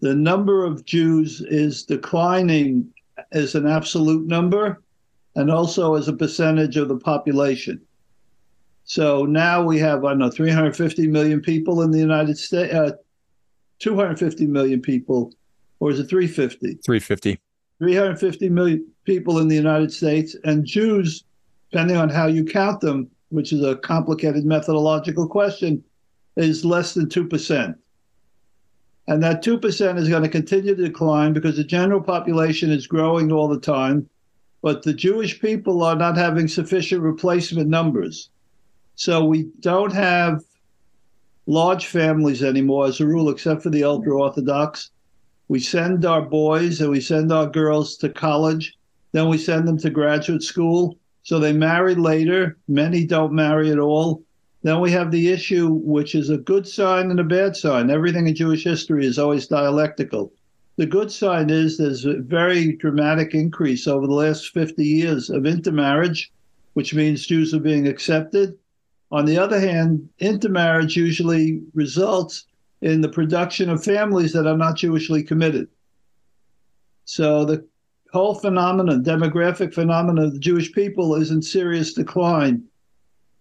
The 0.00 0.14
number 0.14 0.64
of 0.64 0.84
Jews 0.84 1.40
is 1.40 1.84
declining 1.84 2.92
as 3.32 3.54
an 3.54 3.66
absolute 3.66 4.26
number, 4.26 4.82
and 5.34 5.50
also 5.50 5.94
as 5.94 6.08
a 6.08 6.12
percentage 6.12 6.76
of 6.76 6.88
the 6.88 6.98
population. 6.98 7.80
So 8.86 9.24
now 9.24 9.62
we 9.62 9.78
have 9.80 10.04
I 10.04 10.10
don't 10.10 10.20
know 10.20 10.30
350 10.30 11.08
million 11.08 11.40
people 11.40 11.82
in 11.82 11.90
the 11.90 11.98
United 11.98 12.38
States. 12.38 12.72
Uh, 12.72 12.92
250 13.80 14.46
million 14.46 14.80
people, 14.80 15.34
or 15.80 15.90
is 15.90 15.98
it 15.98 16.08
350? 16.08 16.78
350. 16.84 17.38
350 17.78 18.48
million 18.48 18.86
people 19.04 19.38
in 19.38 19.48
the 19.48 19.54
United 19.54 19.92
States, 19.92 20.34
and 20.44 20.64
Jews, 20.64 21.24
depending 21.70 21.96
on 21.96 22.08
how 22.08 22.26
you 22.26 22.44
count 22.44 22.80
them, 22.80 23.10
which 23.28 23.52
is 23.52 23.62
a 23.62 23.76
complicated 23.76 24.46
methodological 24.46 25.28
question, 25.28 25.84
is 26.36 26.64
less 26.64 26.94
than 26.94 27.06
2%. 27.06 27.74
And 29.08 29.22
that 29.22 29.44
2% 29.44 29.98
is 29.98 30.08
going 30.08 30.22
to 30.22 30.28
continue 30.28 30.74
to 30.74 30.82
decline 30.82 31.32
because 31.32 31.56
the 31.56 31.64
general 31.64 32.00
population 32.00 32.70
is 32.70 32.86
growing 32.86 33.30
all 33.30 33.48
the 33.48 33.60
time, 33.60 34.08
but 34.62 34.82
the 34.82 34.94
Jewish 34.94 35.38
people 35.40 35.82
are 35.82 35.96
not 35.96 36.16
having 36.16 36.48
sufficient 36.48 37.02
replacement 37.02 37.68
numbers. 37.68 38.30
So 38.96 39.26
we 39.26 39.50
don't 39.60 39.92
have 39.92 40.42
large 41.46 41.86
families 41.86 42.42
anymore, 42.42 42.86
as 42.86 42.98
a 42.98 43.06
rule, 43.06 43.28
except 43.28 43.62
for 43.62 43.68
the 43.68 43.84
ultra 43.84 44.18
Orthodox. 44.18 44.90
We 45.48 45.60
send 45.60 46.06
our 46.06 46.22
boys 46.22 46.80
and 46.80 46.90
we 46.90 47.02
send 47.02 47.30
our 47.30 47.46
girls 47.46 47.98
to 47.98 48.08
college, 48.08 48.74
then 49.12 49.28
we 49.28 49.36
send 49.36 49.68
them 49.68 49.78
to 49.78 49.90
graduate 49.90 50.42
school. 50.42 50.98
So 51.24 51.38
they 51.38 51.52
marry 51.52 51.94
later. 51.94 52.56
Many 52.68 53.04
don't 53.04 53.32
marry 53.32 53.70
at 53.70 53.78
all. 53.78 54.22
Then 54.62 54.80
we 54.80 54.90
have 54.92 55.10
the 55.10 55.28
issue, 55.28 55.68
which 55.68 56.14
is 56.14 56.30
a 56.30 56.38
good 56.38 56.66
sign 56.66 57.10
and 57.10 57.20
a 57.20 57.24
bad 57.24 57.54
sign. 57.54 57.90
Everything 57.90 58.26
in 58.26 58.34
Jewish 58.34 58.64
history 58.64 59.04
is 59.04 59.18
always 59.18 59.46
dialectical. 59.46 60.32
The 60.76 60.86
good 60.86 61.12
sign 61.12 61.50
is 61.50 61.76
there's 61.76 62.06
a 62.06 62.14
very 62.14 62.72
dramatic 62.76 63.34
increase 63.34 63.86
over 63.86 64.06
the 64.06 64.14
last 64.14 64.52
50 64.54 64.84
years 64.84 65.28
of 65.28 65.46
intermarriage, 65.46 66.32
which 66.72 66.94
means 66.94 67.26
Jews 67.26 67.52
are 67.52 67.60
being 67.60 67.86
accepted 67.86 68.56
on 69.10 69.24
the 69.24 69.38
other 69.38 69.60
hand, 69.60 70.08
intermarriage 70.18 70.96
usually 70.96 71.62
results 71.74 72.46
in 72.82 73.00
the 73.00 73.08
production 73.08 73.70
of 73.70 73.84
families 73.84 74.32
that 74.32 74.46
are 74.46 74.56
not 74.56 74.76
Jewishly 74.76 75.26
committed. 75.26 75.68
So 77.04 77.44
the 77.44 77.64
whole 78.12 78.34
phenomenon, 78.34 79.04
demographic 79.04 79.72
phenomenon 79.72 80.24
of 80.24 80.32
the 80.32 80.38
Jewish 80.38 80.72
people 80.72 81.14
is 81.14 81.30
in 81.30 81.40
serious 81.40 81.92
decline. 81.92 82.64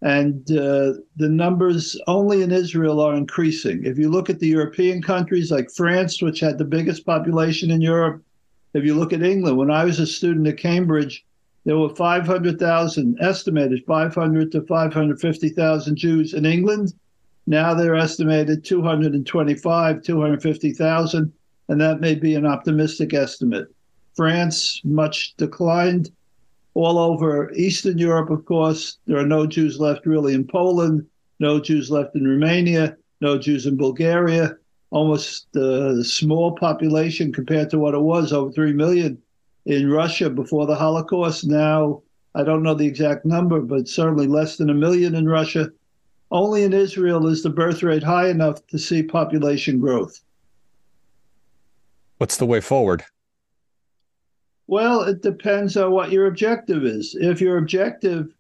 And 0.02 0.50
uh, 0.52 1.02
the 1.16 1.30
numbers 1.30 2.00
only 2.06 2.44
in 2.44 2.52
Israel 2.52 3.00
are 3.00 3.16
increasing. 3.16 3.86
If 3.86 3.98
you 3.98 4.10
look 4.10 4.30
at 4.30 4.40
the 4.40 4.48
European 4.48 5.02
countries 5.02 5.50
like 5.50 5.72
France, 5.72 6.22
which 6.22 6.40
had 6.40 6.58
the 6.58 6.66
biggest 6.66 7.06
population 7.06 7.72
in 7.72 7.82
Europe, 7.82 8.22
if 8.74 8.84
you 8.84 8.94
look 8.94 9.14
at 9.14 9.24
England, 9.24 9.58
when 9.58 9.72
I 9.72 9.86
was 9.86 10.00
a 10.00 10.06
student 10.06 10.48
at 10.48 10.58
Cambridge, 10.58 11.26
there 11.66 11.78
were 11.78 11.90
500,000, 11.90 13.18
estimated 13.20 13.84
500 13.88 14.52
to 14.52 14.62
550,000 14.62 15.96
Jews 15.96 16.34
in 16.36 16.46
England. 16.46 16.94
Now 17.48 17.74
they're 17.74 17.96
estimated 17.96 18.64
225, 18.64 20.04
250,000, 20.04 21.34
and 21.68 21.82
that 21.82 22.02
may 22.02 22.14
be 22.16 22.36
an 22.36 22.46
optimistic 22.46 23.14
estimate. 23.16 23.68
France, 24.16 24.80
much 24.84 25.36
declined. 25.38 26.12
All 26.76 27.00
over 27.00 27.52
Eastern 27.54 27.98
Europe, 27.98 28.30
of 28.30 28.46
course, 28.46 28.98
there 29.08 29.18
are 29.18 29.26
no 29.26 29.48
Jews 29.48 29.80
left 29.80 30.06
really 30.06 30.36
in 30.36 30.46
Poland, 30.46 31.06
no 31.40 31.60
Jews 31.60 31.90
left 31.90 32.16
in 32.16 32.28
Romania, 32.28 32.96
no 33.22 33.40
Jews 33.40 33.66
in 33.66 33.76
Bulgaria. 33.76 34.56
Almost 34.92 35.48
a 35.56 36.04
small 36.04 36.52
population 36.56 37.34
compared 37.34 37.70
to 37.72 37.80
what 37.80 37.96
it 37.96 38.02
was, 38.02 38.32
over 38.32 38.52
3 38.52 38.74
million 38.74 39.18
in 39.66 39.90
Russia 39.90 40.30
before 40.30 40.66
the 40.66 40.76
Holocaust. 40.76 41.46
Now, 41.46 42.02
I 42.36 42.44
don't 42.44 42.64
know 42.64 42.74
the 42.74 42.86
exact 42.86 43.26
number, 43.26 43.62
but 43.62 43.88
certainly 43.88 44.28
less 44.28 44.58
than 44.58 44.70
a 44.70 44.74
million 44.74 45.16
in 45.16 45.28
Russia. 45.28 45.72
Only 46.32 46.64
in 46.64 46.74
Israel 46.74 47.28
is 47.28 47.44
the 47.44 47.50
birth 47.50 47.82
rate 47.84 48.04
high 48.04 48.30
enough 48.30 48.66
to 48.68 48.78
see 48.78 49.04
population 49.04 49.80
growth. 49.80 50.22
What's 52.18 52.38
the 52.38 52.46
way 52.46 52.62
forward? 52.62 53.04
Well, 54.68 55.02
it 55.04 55.22
depends 55.22 55.78
on 55.78 55.92
what 55.92 56.12
your 56.12 56.26
objective 56.26 56.84
is. 56.84 57.16
If 57.20 57.40
your 57.40 57.58
objective 57.58 58.34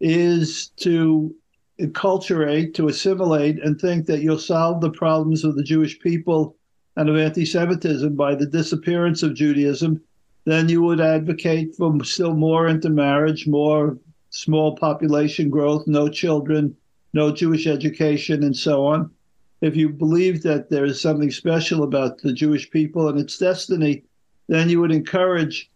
is 0.00 0.68
to 0.78 1.34
acculturate, 1.80 2.74
to 2.74 2.88
assimilate, 2.88 3.62
and 3.62 3.80
think 3.80 4.06
that 4.06 4.20
you'll 4.20 4.38
solve 4.38 4.80
the 4.80 4.90
problems 4.90 5.44
of 5.44 5.56
the 5.56 5.62
Jewish 5.62 5.98
people 6.00 6.56
and 6.96 7.08
of 7.08 7.16
anti 7.16 7.44
Semitism 7.44 8.16
by 8.16 8.34
the 8.34 8.46
disappearance 8.46 9.22
of 9.22 9.34
Judaism, 9.34 10.02
then 10.44 10.68
you 10.68 10.82
would 10.82 11.00
advocate 11.00 11.74
for 11.76 12.02
still 12.04 12.34
more 12.34 12.68
intermarriage, 12.68 13.46
more 13.46 13.98
small 14.30 14.76
population 14.76 15.50
growth, 15.50 15.86
no 15.86 16.08
children, 16.08 16.74
no 17.12 17.32
Jewish 17.32 17.66
education, 17.66 18.42
and 18.42 18.56
so 18.56 18.86
on. 18.86 19.10
If 19.60 19.76
you 19.76 19.90
believe 19.90 20.42
that 20.42 20.70
there 20.70 20.84
is 20.84 21.00
something 21.00 21.30
special 21.30 21.82
about 21.82 22.18
the 22.18 22.32
Jewish 22.32 22.70
people 22.70 23.08
and 23.08 23.18
its 23.18 23.36
destiny, 23.36 24.04
then 24.48 24.68
you 24.68 24.80
would 24.80 24.92
encourage 24.92 25.70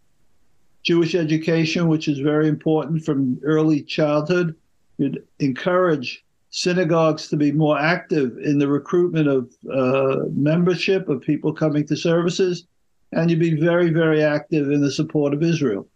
Jewish 0.81 1.15
education, 1.15 1.87
which 1.87 2.07
is 2.07 2.19
very 2.19 2.47
important 2.47 3.03
from 3.03 3.39
early 3.43 3.81
childhood. 3.81 4.55
You'd 4.97 5.23
encourage 5.39 6.23
synagogues 6.49 7.27
to 7.27 7.37
be 7.37 7.51
more 7.51 7.77
active 7.77 8.37
in 8.37 8.57
the 8.59 8.67
recruitment 8.67 9.27
of 9.27 9.51
uh, 9.71 10.25
membership 10.31 11.09
of 11.09 11.21
people 11.21 11.53
coming 11.53 11.85
to 11.87 11.97
services, 11.97 12.65
and 13.15 13.29
you'd 13.29 13.39
be 13.39 13.55
very, 13.55 13.89
very 13.89 14.21
active 14.21 14.69
in 14.69 14.81
the 14.81 14.91
support 14.91 15.33
of 15.33 15.41
Israel. 15.41 15.87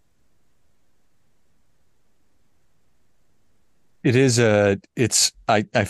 It 4.04 4.16
is 4.16 4.40
a. 4.40 4.78
It's 4.96 5.32
I 5.48 5.66
I. 5.76 5.88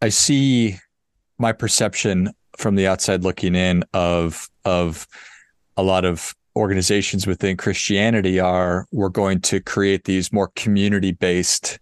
I 0.00 0.10
see 0.10 0.76
my 1.38 1.52
perception 1.52 2.30
from 2.56 2.74
the 2.74 2.86
outside 2.86 3.24
looking 3.24 3.54
in 3.54 3.82
of 3.94 4.48
of 4.66 5.08
a 5.76 5.82
lot 5.82 6.04
of 6.04 6.34
organizations 6.54 7.26
within 7.26 7.56
Christianity 7.56 8.38
are 8.38 8.86
we're 8.92 9.08
going 9.08 9.40
to 9.42 9.60
create 9.60 10.04
these 10.04 10.32
more 10.32 10.50
community 10.54 11.12
based 11.12 11.78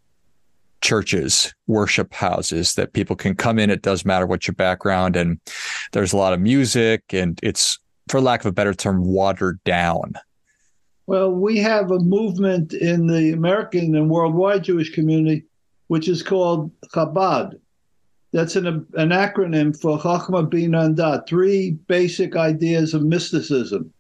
churches, 0.87 1.53
worship 1.67 2.15
houses 2.15 2.75
that 2.75 2.93
people 2.93 3.17
can 3.17 3.35
come 3.35 3.59
in. 3.59 3.71
It 3.71 3.83
does 3.83 4.05
matter 4.05 4.25
what 4.25 4.47
your 4.47 4.55
background, 4.55 5.17
and 5.17 5.41
there's 5.91 6.13
a 6.13 6.17
lot 6.17 6.33
of 6.33 6.39
music, 6.39 7.03
and 7.13 7.41
it's, 7.43 7.81
for 8.09 8.21
lack 8.21 8.41
of 8.41 8.47
a 8.47 8.53
better 8.53 8.73
term, 8.73 9.03
watered 9.05 9.59
down. 9.65 10.15
Well, 11.09 11.33
we 11.33 11.59
have 11.59 11.91
a 11.91 11.99
movement 11.99 12.73
in 12.73 13.09
the 13.09 13.33
American 13.33 13.97
and 13.97 14.09
worldwide 14.09 14.63
Jewish 14.63 14.95
community, 14.95 15.45
which 15.89 16.07
is 16.07 16.23
called 16.23 16.71
Chabad. 16.95 17.59
That's 18.33 18.55
an, 18.55 18.67
an 18.95 19.11
acronym 19.11 19.77
for 19.81 19.99
Chachma, 19.99 20.49
Bina, 20.49 20.91
Dat, 20.91 21.29
three 21.29 21.73
basic 21.89 22.37
ideas 22.37 22.95
of 22.95 23.03
mysticism. 23.03 23.93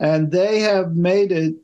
And 0.00 0.30
they 0.30 0.60
have 0.60 0.96
made 0.96 1.32
it 1.32 1.54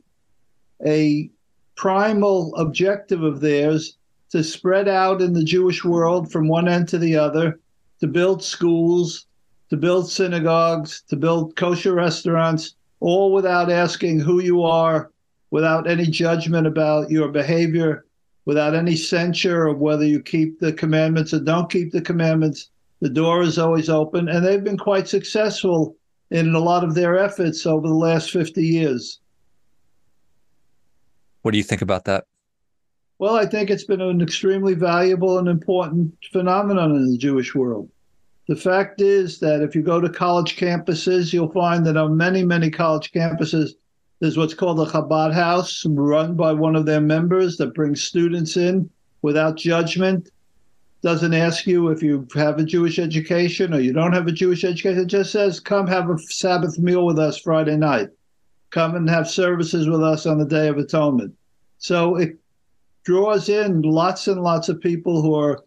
a 0.85 1.31
primal 1.75 2.55
objective 2.57 3.23
of 3.23 3.39
theirs 3.39 3.97
to 4.31 4.43
spread 4.43 4.87
out 4.87 5.21
in 5.21 5.33
the 5.33 5.43
Jewish 5.43 5.83
world 5.83 6.31
from 6.31 6.47
one 6.47 6.67
end 6.67 6.87
to 6.89 6.97
the 6.97 7.15
other, 7.15 7.59
to 7.99 8.07
build 8.07 8.43
schools, 8.43 9.27
to 9.69 9.77
build 9.77 10.09
synagogues, 10.09 11.03
to 11.09 11.15
build 11.15 11.55
kosher 11.55 11.93
restaurants, 11.93 12.75
all 12.99 13.33
without 13.33 13.71
asking 13.71 14.19
who 14.19 14.41
you 14.41 14.63
are, 14.63 15.11
without 15.49 15.89
any 15.89 16.05
judgment 16.05 16.65
about 16.65 17.09
your 17.09 17.27
behavior, 17.27 18.05
without 18.45 18.73
any 18.73 18.95
censure 18.95 19.67
of 19.67 19.79
whether 19.79 20.05
you 20.05 20.21
keep 20.21 20.59
the 20.59 20.73
commandments 20.73 21.33
or 21.33 21.39
don't 21.39 21.69
keep 21.69 21.91
the 21.91 22.01
commandments. 22.01 22.69
The 23.01 23.09
door 23.09 23.41
is 23.41 23.57
always 23.57 23.89
open, 23.89 24.29
and 24.29 24.45
they've 24.45 24.63
been 24.63 24.77
quite 24.77 25.07
successful 25.07 25.95
in 26.29 26.55
a 26.55 26.59
lot 26.59 26.83
of 26.83 26.95
their 26.95 27.17
efforts 27.17 27.65
over 27.65 27.87
the 27.87 27.93
last 27.93 28.31
50 28.31 28.63
years. 28.63 29.19
What 31.41 31.51
do 31.51 31.57
you 31.57 31.63
think 31.63 31.81
about 31.81 32.05
that? 32.05 32.25
Well, 33.21 33.35
I 33.35 33.45
think 33.45 33.69
it's 33.69 33.83
been 33.83 34.01
an 34.01 34.19
extremely 34.19 34.73
valuable 34.73 35.37
and 35.37 35.47
important 35.47 36.11
phenomenon 36.31 36.95
in 36.95 37.11
the 37.11 37.19
Jewish 37.19 37.53
world. 37.53 37.87
The 38.47 38.55
fact 38.55 38.99
is 38.99 39.39
that 39.41 39.61
if 39.61 39.75
you 39.75 39.83
go 39.83 40.01
to 40.01 40.09
college 40.09 40.57
campuses, 40.57 41.31
you'll 41.31 41.51
find 41.51 41.85
that 41.85 41.97
on 41.97 42.17
many, 42.17 42.43
many 42.43 42.71
college 42.71 43.11
campuses, 43.11 43.73
there's 44.19 44.37
what's 44.37 44.55
called 44.55 44.79
a 44.79 44.91
Chabad 44.91 45.35
house 45.35 45.85
run 45.87 46.33
by 46.33 46.51
one 46.51 46.75
of 46.75 46.87
their 46.87 46.99
members 46.99 47.57
that 47.57 47.75
brings 47.75 48.01
students 48.01 48.57
in 48.57 48.89
without 49.21 49.55
judgment. 49.55 50.31
Doesn't 51.03 51.35
ask 51.35 51.67
you 51.67 51.89
if 51.89 52.01
you 52.01 52.27
have 52.33 52.57
a 52.57 52.63
Jewish 52.63 52.97
education 52.97 53.71
or 53.71 53.81
you 53.81 53.93
don't 53.93 54.13
have 54.13 54.25
a 54.25 54.31
Jewish 54.31 54.63
education. 54.63 55.01
It 55.01 55.05
just 55.05 55.31
says, 55.31 55.59
come 55.59 55.85
have 55.85 56.09
a 56.09 56.17
Sabbath 56.17 56.79
meal 56.79 57.05
with 57.05 57.19
us 57.19 57.37
Friday 57.37 57.77
night. 57.77 58.09
Come 58.71 58.95
and 58.95 59.07
have 59.11 59.29
services 59.29 59.87
with 59.87 60.01
us 60.01 60.25
on 60.25 60.39
the 60.39 60.45
Day 60.45 60.69
of 60.69 60.79
Atonement. 60.79 61.35
So 61.77 62.15
it 62.15 62.40
draws 63.03 63.49
in 63.49 63.81
lots 63.81 64.27
and 64.27 64.41
lots 64.41 64.69
of 64.69 64.79
people 64.79 65.21
who 65.21 65.35
are, 65.35 65.63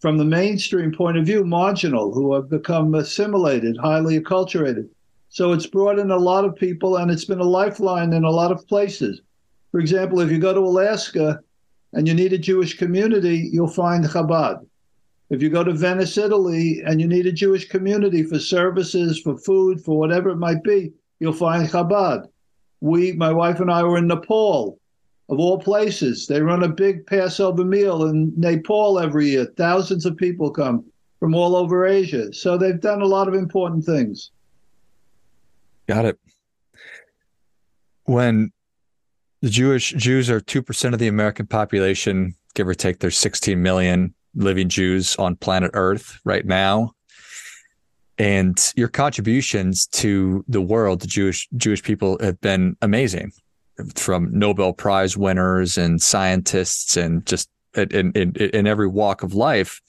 from 0.00 0.18
the 0.18 0.24
mainstream 0.24 0.92
point 0.92 1.16
of 1.16 1.26
view, 1.26 1.44
marginal, 1.44 2.12
who 2.12 2.34
have 2.34 2.48
become 2.48 2.94
assimilated, 2.94 3.76
highly 3.76 4.20
acculturated. 4.20 4.88
So 5.28 5.52
it's 5.52 5.66
brought 5.66 5.98
in 5.98 6.10
a 6.10 6.16
lot 6.16 6.44
of 6.44 6.54
people 6.56 6.96
and 6.96 7.10
it's 7.10 7.24
been 7.24 7.40
a 7.40 7.44
lifeline 7.44 8.12
in 8.12 8.24
a 8.24 8.30
lot 8.30 8.52
of 8.52 8.66
places. 8.68 9.20
For 9.72 9.80
example, 9.80 10.20
if 10.20 10.30
you 10.30 10.38
go 10.38 10.54
to 10.54 10.60
Alaska 10.60 11.40
and 11.92 12.06
you 12.06 12.14
need 12.14 12.32
a 12.32 12.38
Jewish 12.38 12.76
community, 12.76 13.50
you'll 13.52 13.66
find 13.66 14.04
Chabad. 14.04 14.64
If 15.30 15.42
you 15.42 15.48
go 15.48 15.64
to 15.64 15.72
Venice, 15.72 16.18
Italy, 16.18 16.82
and 16.86 17.00
you 17.00 17.08
need 17.08 17.26
a 17.26 17.32
Jewish 17.32 17.68
community 17.68 18.22
for 18.22 18.38
services, 18.38 19.20
for 19.20 19.36
food, 19.36 19.80
for 19.80 19.98
whatever 19.98 20.28
it 20.30 20.36
might 20.36 20.62
be, 20.62 20.92
you'll 21.18 21.32
find 21.32 21.68
Chabad. 21.68 22.28
We, 22.80 23.12
my 23.12 23.32
wife 23.32 23.58
and 23.58 23.70
I, 23.70 23.82
were 23.82 23.98
in 23.98 24.06
Nepal, 24.06 24.78
of 25.28 25.38
all 25.38 25.58
places. 25.58 26.26
They 26.26 26.40
run 26.40 26.62
a 26.62 26.68
big 26.68 27.06
Passover 27.06 27.64
meal 27.64 28.04
in 28.04 28.32
Nepal 28.36 28.98
every 28.98 29.30
year. 29.30 29.46
Thousands 29.56 30.06
of 30.06 30.16
people 30.16 30.50
come 30.50 30.84
from 31.20 31.34
all 31.34 31.56
over 31.56 31.86
Asia. 31.86 32.32
So 32.32 32.58
they've 32.58 32.80
done 32.80 33.00
a 33.00 33.06
lot 33.06 33.28
of 33.28 33.34
important 33.34 33.84
things. 33.84 34.30
Got 35.86 36.04
it. 36.04 36.18
When 38.04 38.52
the 39.40 39.48
Jewish 39.48 39.92
Jews 39.92 40.28
are 40.28 40.40
2% 40.40 40.92
of 40.92 40.98
the 40.98 41.08
American 41.08 41.46
population, 41.46 42.34
give 42.54 42.68
or 42.68 42.74
take, 42.74 43.00
there's 43.00 43.18
16 43.18 43.60
million 43.60 44.14
living 44.34 44.68
Jews 44.68 45.16
on 45.16 45.36
planet 45.36 45.70
Earth 45.74 46.18
right 46.24 46.44
now. 46.44 46.92
And 48.18 48.72
your 48.76 48.88
contributions 48.88 49.86
to 49.88 50.44
the 50.46 50.60
world, 50.60 51.00
the 51.00 51.08
Jewish 51.08 51.48
Jewish 51.56 51.82
people 51.82 52.16
have 52.20 52.40
been 52.40 52.76
amazing 52.80 53.32
from 53.94 54.36
Nobel 54.36 54.72
Prize 54.72 55.16
winners 55.16 55.76
and 55.78 56.00
scientists 56.00 56.96
and 56.96 57.24
just 57.26 57.48
in, 57.76 58.12
in, 58.12 58.32
in 58.36 58.66
every 58.66 58.86
walk 58.86 59.22
of 59.22 59.34
life, 59.34 59.80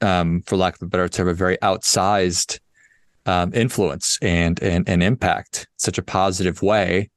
um, 0.00 0.42
for 0.46 0.56
lack 0.56 0.76
of 0.76 0.82
a 0.82 0.86
better 0.86 1.08
term, 1.08 1.28
a 1.28 1.34
very 1.34 1.56
outsized 1.58 2.60
um, 3.26 3.52
influence 3.54 4.18
and, 4.22 4.62
and 4.62 4.88
and 4.88 5.02
impact 5.02 5.66
such 5.76 5.98
a 5.98 6.02
positive 6.02 6.62
way, 6.62 7.10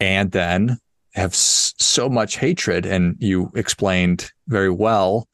and 0.00 0.32
then 0.32 0.78
have 1.14 1.32
s- 1.32 1.74
so 1.78 2.08
much 2.08 2.38
hatred. 2.38 2.84
And 2.84 3.14
you 3.20 3.52
explained 3.54 4.32
very 4.48 4.70
well 4.70 5.28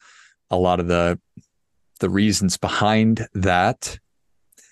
a 0.51 0.57
lot 0.57 0.79
of 0.79 0.87
the 0.87 1.19
the 1.99 2.09
reasons 2.09 2.57
behind 2.57 3.27
that. 3.33 3.97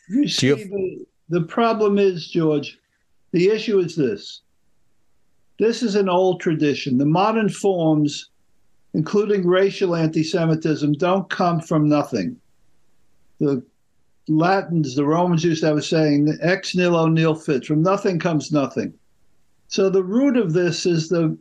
You 0.09 0.27
see, 0.27 0.47
you 0.47 0.55
have- 0.57 0.69
the, 0.69 1.05
the 1.29 1.41
problem 1.41 1.97
is, 1.97 2.27
George, 2.27 2.77
the 3.31 3.47
issue 3.49 3.79
is 3.79 3.95
this. 3.95 4.41
This 5.61 5.83
is 5.83 5.93
an 5.93 6.09
old 6.09 6.41
tradition. 6.41 6.97
The 6.97 7.05
modern 7.05 7.47
forms, 7.47 8.31
including 8.95 9.45
racial 9.45 9.95
anti 9.95 10.23
Semitism, 10.23 10.93
don't 10.93 11.29
come 11.29 11.61
from 11.61 11.87
nothing. 11.87 12.35
The 13.39 13.63
Latins, 14.27 14.95
the 14.95 15.05
Romans 15.05 15.43
used 15.43 15.61
to 15.61 15.67
have 15.67 15.77
a 15.77 15.81
saying, 15.83 16.35
ex 16.41 16.73
nihilo 16.73 17.09
nihil 17.09 17.35
fit, 17.35 17.63
from 17.63 17.83
nothing 17.83 18.17
comes 18.17 18.51
nothing. 18.51 18.91
So 19.67 19.91
the 19.91 20.03
root 20.03 20.35
of 20.35 20.53
this 20.53 20.87
is 20.87 21.09
the 21.09 21.37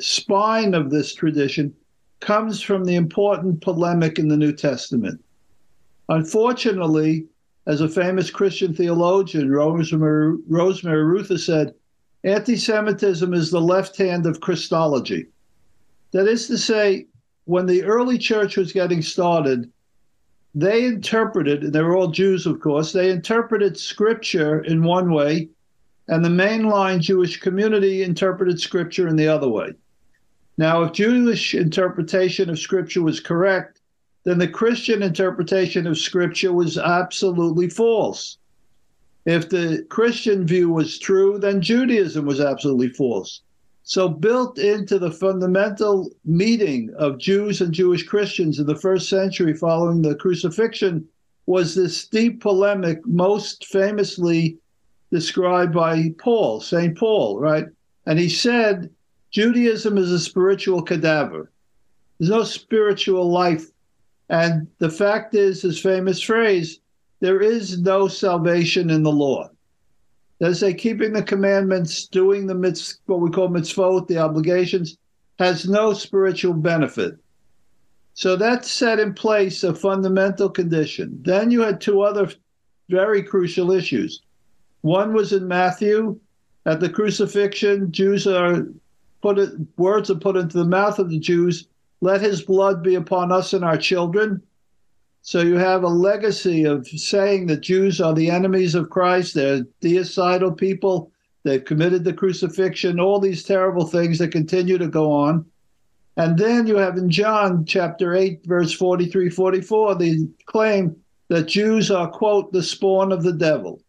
spine 0.00 0.74
of 0.74 0.90
this 0.90 1.14
tradition 1.14 1.72
comes 2.18 2.60
from 2.60 2.84
the 2.84 2.96
important 2.96 3.60
polemic 3.60 4.18
in 4.18 4.26
the 4.26 4.36
New 4.36 4.52
Testament. 4.52 5.22
Unfortunately, 6.08 7.26
as 7.68 7.82
a 7.82 7.88
famous 7.88 8.30
Christian 8.30 8.74
theologian, 8.74 9.48
Rosemary, 9.48 10.38
Rosemary 10.48 11.04
Ruether 11.04 11.38
said, 11.38 11.72
anti 12.24 12.56
Semitism 12.56 13.34
is 13.34 13.50
the 13.50 13.60
left 13.60 13.96
hand 13.96 14.26
of 14.26 14.40
Christology. 14.40 15.26
That 16.12 16.28
is 16.28 16.46
to 16.48 16.58
say, 16.58 17.06
when 17.44 17.66
the 17.66 17.82
early 17.84 18.18
church 18.18 18.56
was 18.56 18.72
getting 18.72 19.02
started, 19.02 19.70
they 20.54 20.84
interpreted, 20.84 21.64
and 21.64 21.72
they 21.72 21.82
were 21.82 21.96
all 21.96 22.08
Jews, 22.08 22.46
of 22.46 22.60
course, 22.60 22.92
they 22.92 23.10
interpreted 23.10 23.78
scripture 23.78 24.60
in 24.60 24.84
one 24.84 25.10
way, 25.10 25.48
and 26.08 26.24
the 26.24 26.28
mainline 26.28 27.00
Jewish 27.00 27.40
community 27.40 28.02
interpreted 28.02 28.60
scripture 28.60 29.08
in 29.08 29.16
the 29.16 29.28
other 29.28 29.48
way. 29.48 29.72
Now, 30.58 30.82
if 30.82 30.92
Jewish 30.92 31.54
interpretation 31.54 32.50
of 32.50 32.58
scripture 32.58 33.02
was 33.02 33.18
correct, 33.18 33.80
then 34.24 34.38
the 34.38 34.48
Christian 34.48 35.02
interpretation 35.02 35.86
of 35.86 35.98
scripture 35.98 36.52
was 36.52 36.78
absolutely 36.78 37.68
false. 37.68 38.38
If 39.24 39.48
the 39.48 39.86
Christian 39.88 40.46
view 40.46 40.70
was 40.70 40.98
true, 40.98 41.38
then 41.38 41.60
Judaism 41.60 42.26
was 42.26 42.40
absolutely 42.40 42.88
false. 42.88 43.42
So, 43.84 44.08
built 44.08 44.58
into 44.58 44.98
the 44.98 45.10
fundamental 45.10 46.10
meeting 46.24 46.92
of 46.96 47.18
Jews 47.18 47.60
and 47.60 47.72
Jewish 47.72 48.04
Christians 48.04 48.58
in 48.58 48.66
the 48.66 48.76
first 48.76 49.08
century 49.08 49.54
following 49.54 50.02
the 50.02 50.14
crucifixion 50.14 51.06
was 51.46 51.74
this 51.74 52.06
deep 52.06 52.40
polemic, 52.40 53.04
most 53.06 53.66
famously 53.66 54.56
described 55.10 55.74
by 55.74 56.14
Paul, 56.18 56.60
St. 56.60 56.96
Paul, 56.96 57.40
right? 57.40 57.66
And 58.06 58.18
he 58.18 58.28
said, 58.28 58.90
Judaism 59.30 59.98
is 59.98 60.10
a 60.10 60.18
spiritual 60.18 60.82
cadaver. 60.82 61.50
There's 62.18 62.30
no 62.30 62.44
spiritual 62.44 63.30
life. 63.30 63.66
And 64.28 64.68
the 64.78 64.90
fact 64.90 65.34
is, 65.34 65.62
his 65.62 65.80
famous 65.80 66.20
phrase, 66.20 66.80
there 67.22 67.40
is 67.40 67.78
no 67.78 68.08
salvation 68.08 68.90
in 68.90 69.04
the 69.04 69.12
law. 69.12 69.48
They 70.40 70.52
say 70.54 70.74
keeping 70.74 71.12
the 71.12 71.22
commandments, 71.22 72.08
doing 72.08 72.48
the 72.48 72.54
mitzvah, 72.56 72.98
what 73.06 73.20
we 73.20 73.30
call 73.30 73.48
mitzvot, 73.48 74.08
the 74.08 74.18
obligations, 74.18 74.98
has 75.38 75.68
no 75.68 75.92
spiritual 75.92 76.52
benefit. 76.52 77.16
So 78.14 78.34
that 78.34 78.64
set 78.64 78.98
in 78.98 79.14
place 79.14 79.62
a 79.62 79.72
fundamental 79.72 80.50
condition. 80.50 81.16
Then 81.22 81.52
you 81.52 81.60
had 81.60 81.80
two 81.80 82.02
other 82.02 82.28
very 82.90 83.22
crucial 83.22 83.70
issues. 83.70 84.20
One 84.80 85.12
was 85.12 85.32
in 85.32 85.46
Matthew 85.46 86.18
at 86.66 86.80
the 86.80 86.90
crucifixion, 86.90 87.92
Jews 87.92 88.26
are 88.26 88.66
put 89.22 89.38
words 89.78 90.10
are 90.10 90.16
put 90.16 90.36
into 90.36 90.58
the 90.58 90.64
mouth 90.64 90.98
of 90.98 91.08
the 91.08 91.20
Jews, 91.20 91.68
let 92.00 92.20
his 92.20 92.42
blood 92.42 92.82
be 92.82 92.96
upon 92.96 93.30
us 93.30 93.52
and 93.52 93.64
our 93.64 93.78
children. 93.78 94.42
So 95.24 95.40
you 95.40 95.56
have 95.56 95.84
a 95.84 95.88
legacy 95.88 96.64
of 96.64 96.86
saying 96.88 97.46
that 97.46 97.60
Jews 97.60 98.00
are 98.00 98.12
the 98.12 98.28
enemies 98.28 98.74
of 98.74 98.90
Christ, 98.90 99.34
they're 99.34 99.62
deicidal 99.80 100.56
people, 100.56 101.12
they've 101.44 101.64
committed 101.64 102.02
the 102.02 102.12
crucifixion, 102.12 102.98
all 102.98 103.20
these 103.20 103.44
terrible 103.44 103.86
things 103.86 104.18
that 104.18 104.32
continue 104.32 104.78
to 104.78 104.88
go 104.88 105.12
on. 105.12 105.46
And 106.16 106.36
then 106.36 106.66
you 106.66 106.76
have 106.76 106.98
in 106.98 107.08
John 107.08 107.64
chapter 107.64 108.14
8, 108.14 108.44
verse 108.44 108.72
43 108.72 109.30
44, 109.30 109.94
the 109.94 110.28
claim 110.46 110.96
that 111.28 111.46
Jews 111.46 111.90
are, 111.90 112.10
quote, 112.10 112.52
the 112.52 112.62
spawn 112.62 113.12
of 113.12 113.22
the 113.22 113.32
devil, 113.32 113.80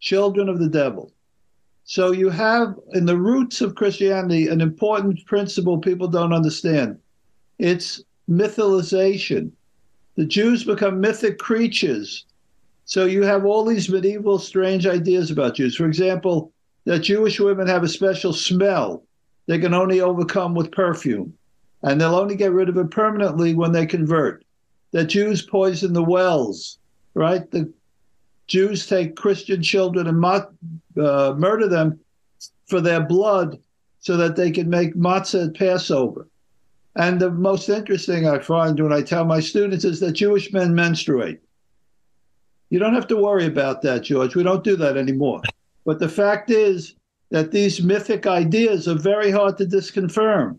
children 0.00 0.48
of 0.48 0.58
the 0.58 0.70
devil. 0.70 1.12
So 1.84 2.12
you 2.12 2.30
have 2.30 2.74
in 2.94 3.04
the 3.04 3.18
roots 3.18 3.60
of 3.60 3.74
Christianity 3.74 4.48
an 4.48 4.62
important 4.62 5.24
principle 5.26 5.78
people 5.78 6.08
don't 6.08 6.32
understand. 6.32 6.98
It's 7.58 8.02
mythalization. 8.28 9.52
The 10.16 10.26
Jews 10.26 10.64
become 10.64 11.00
mythic 11.00 11.38
creatures. 11.38 12.24
So 12.84 13.04
you 13.04 13.22
have 13.22 13.44
all 13.44 13.64
these 13.64 13.88
medieval 13.88 14.38
strange 14.38 14.86
ideas 14.86 15.30
about 15.30 15.56
Jews. 15.56 15.76
For 15.76 15.86
example, 15.86 16.52
that 16.84 17.00
Jewish 17.00 17.40
women 17.40 17.66
have 17.66 17.82
a 17.82 17.88
special 17.88 18.32
smell 18.32 19.02
they 19.46 19.58
can 19.58 19.74
only 19.74 20.00
overcome 20.00 20.54
with 20.54 20.72
perfume. 20.72 21.32
And 21.82 22.00
they'll 22.00 22.16
only 22.16 22.36
get 22.36 22.52
rid 22.52 22.68
of 22.68 22.76
it 22.76 22.90
permanently 22.90 23.54
when 23.54 23.72
they 23.72 23.86
convert. 23.86 24.44
That 24.92 25.04
Jews 25.04 25.42
poison 25.42 25.92
the 25.92 26.02
wells, 26.02 26.78
right? 27.14 27.48
The 27.50 27.72
Jews 28.46 28.86
take 28.86 29.16
Christian 29.16 29.62
children 29.62 30.06
and 30.06 30.24
uh, 30.24 31.34
murder 31.36 31.68
them 31.68 32.00
for 32.66 32.80
their 32.80 33.00
blood 33.00 33.58
so 34.00 34.16
that 34.16 34.36
they 34.36 34.50
can 34.50 34.70
make 34.70 34.94
matzah 34.94 35.48
at 35.48 35.54
Passover. 35.54 36.26
And 36.96 37.20
the 37.20 37.30
most 37.30 37.68
interesting 37.68 38.26
I 38.26 38.38
find 38.38 38.80
when 38.80 38.92
I 38.92 39.02
tell 39.02 39.24
my 39.24 39.40
students 39.40 39.84
is 39.84 40.00
that 40.00 40.12
Jewish 40.12 40.52
men 40.52 40.74
menstruate. 40.74 41.40
You 42.70 42.78
don't 42.78 42.94
have 42.94 43.06
to 43.08 43.16
worry 43.16 43.46
about 43.46 43.82
that, 43.82 44.02
George. 44.02 44.34
We 44.34 44.42
don't 44.42 44.64
do 44.64 44.76
that 44.76 44.96
anymore. 44.96 45.42
But 45.84 45.98
the 45.98 46.08
fact 46.08 46.50
is 46.50 46.94
that 47.30 47.52
these 47.52 47.82
mythic 47.82 48.26
ideas 48.26 48.88
are 48.88 48.94
very 48.94 49.30
hard 49.30 49.58
to 49.58 49.66
disconfirm. 49.66 50.58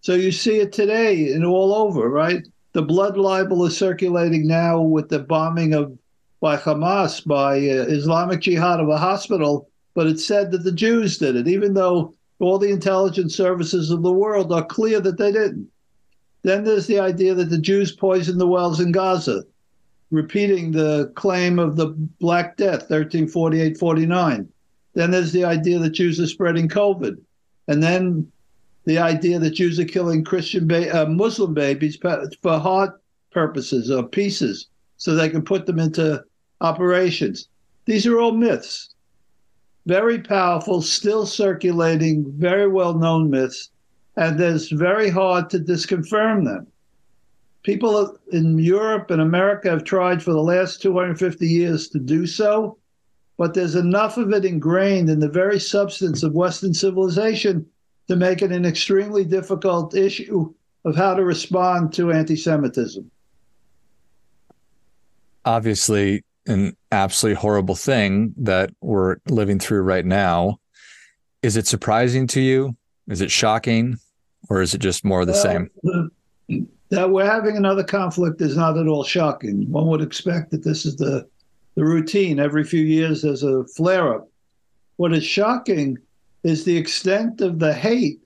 So 0.00 0.14
you 0.14 0.30
see 0.30 0.60
it 0.60 0.72
today 0.72 1.32
and 1.32 1.44
all 1.44 1.74
over, 1.74 2.08
right? 2.08 2.46
The 2.72 2.82
blood 2.82 3.16
libel 3.16 3.64
is 3.66 3.76
circulating 3.76 4.46
now 4.46 4.80
with 4.80 5.08
the 5.08 5.18
bombing 5.18 5.74
of 5.74 5.98
by 6.40 6.56
Hamas, 6.56 7.26
by 7.26 7.56
uh, 7.56 7.86
Islamic 7.88 8.42
Jihad 8.42 8.78
of 8.78 8.88
a 8.88 8.98
hospital, 8.98 9.68
but 9.94 10.06
it's 10.06 10.24
said 10.24 10.50
that 10.50 10.64
the 10.64 10.72
Jews 10.72 11.18
did 11.18 11.34
it, 11.34 11.48
even 11.48 11.74
though 11.74 12.14
all 12.38 12.58
the 12.58 12.70
intelligence 12.70 13.34
services 13.34 13.90
of 13.90 14.02
the 14.02 14.12
world 14.12 14.52
are 14.52 14.64
clear 14.64 15.00
that 15.00 15.18
they 15.18 15.32
didn't. 15.32 15.68
Then 16.42 16.64
there's 16.64 16.86
the 16.86 17.00
idea 17.00 17.34
that 17.34 17.50
the 17.50 17.58
Jews 17.58 17.92
poisoned 17.92 18.40
the 18.40 18.46
wells 18.46 18.78
in 18.78 18.92
Gaza, 18.92 19.44
repeating 20.10 20.70
the 20.70 21.12
claim 21.16 21.58
of 21.58 21.76
the 21.76 21.88
Black 22.20 22.56
Death, 22.56 22.90
1348 22.90 23.76
49. 23.76 24.48
Then 24.94 25.10
there's 25.10 25.32
the 25.32 25.44
idea 25.44 25.78
that 25.78 25.90
Jews 25.90 26.20
are 26.20 26.26
spreading 26.26 26.68
COVID. 26.68 27.16
And 27.68 27.82
then 27.82 28.30
the 28.84 28.98
idea 28.98 29.38
that 29.38 29.50
Jews 29.50 29.80
are 29.80 29.84
killing 29.84 30.24
Christian 30.24 30.66
ba- 30.66 31.02
uh, 31.02 31.06
Muslim 31.06 31.52
babies 31.52 31.96
for 31.96 32.58
heart 32.58 33.00
purposes 33.32 33.90
or 33.90 34.06
pieces 34.08 34.68
so 34.96 35.14
they 35.14 35.28
can 35.28 35.42
put 35.42 35.66
them 35.66 35.78
into 35.78 36.24
operations. 36.60 37.48
These 37.84 38.06
are 38.06 38.18
all 38.18 38.32
myths. 38.32 38.94
Very 39.86 40.18
powerful, 40.20 40.82
still 40.82 41.26
circulating, 41.26 42.30
very 42.36 42.68
well 42.68 42.94
known 42.94 43.30
myths, 43.30 43.70
and 44.16 44.40
it's 44.40 44.68
very 44.68 45.08
hard 45.08 45.48
to 45.50 45.58
disconfirm 45.58 46.44
them. 46.44 46.66
People 47.62 48.18
in 48.32 48.58
Europe 48.58 49.10
and 49.10 49.20
America 49.20 49.70
have 49.70 49.84
tried 49.84 50.22
for 50.22 50.32
the 50.32 50.42
last 50.42 50.82
250 50.82 51.46
years 51.46 51.88
to 51.88 51.98
do 51.98 52.26
so, 52.26 52.78
but 53.38 53.54
there's 53.54 53.74
enough 53.74 54.16
of 54.16 54.32
it 54.32 54.44
ingrained 54.44 55.08
in 55.08 55.20
the 55.20 55.28
very 55.28 55.58
substance 55.58 56.22
of 56.22 56.32
Western 56.32 56.74
civilization 56.74 57.66
to 58.08 58.16
make 58.16 58.42
it 58.42 58.52
an 58.52 58.64
extremely 58.64 59.24
difficult 59.24 59.94
issue 59.94 60.52
of 60.84 60.94
how 60.96 61.14
to 61.14 61.24
respond 61.24 61.92
to 61.92 62.12
anti 62.12 62.36
Semitism 62.36 63.10
obviously 65.46 66.24
an 66.46 66.76
absolutely 66.92 67.40
horrible 67.40 67.74
thing 67.74 68.34
that 68.38 68.70
we're 68.80 69.16
living 69.28 69.58
through 69.58 69.82
right 69.82 70.04
now. 70.04 70.58
Is 71.42 71.56
it 71.56 71.66
surprising 71.66 72.26
to 72.28 72.40
you? 72.40 72.76
Is 73.08 73.20
it 73.20 73.30
shocking? 73.30 73.98
Or 74.48 74.62
is 74.62 74.74
it 74.74 74.78
just 74.78 75.04
more 75.04 75.22
of 75.22 75.26
the 75.26 75.32
well, 75.32 75.42
same? 75.42 76.68
That 76.90 77.10
we're 77.10 77.26
having 77.26 77.56
another 77.56 77.82
conflict 77.82 78.40
is 78.40 78.56
not 78.56 78.78
at 78.78 78.86
all 78.86 79.02
shocking. 79.02 79.68
One 79.72 79.88
would 79.88 80.00
expect 80.00 80.52
that 80.52 80.62
this 80.62 80.86
is 80.86 80.94
the, 80.94 81.26
the 81.74 81.84
routine. 81.84 82.38
Every 82.38 82.62
few 82.62 82.82
years 82.82 83.22
there's 83.22 83.42
a 83.42 83.64
flare 83.64 84.14
up. 84.14 84.28
What 84.94 85.12
is 85.12 85.24
shocking 85.24 85.98
is 86.44 86.64
the 86.64 86.76
extent 86.76 87.40
of 87.40 87.58
the 87.58 87.74
hate 87.74 88.20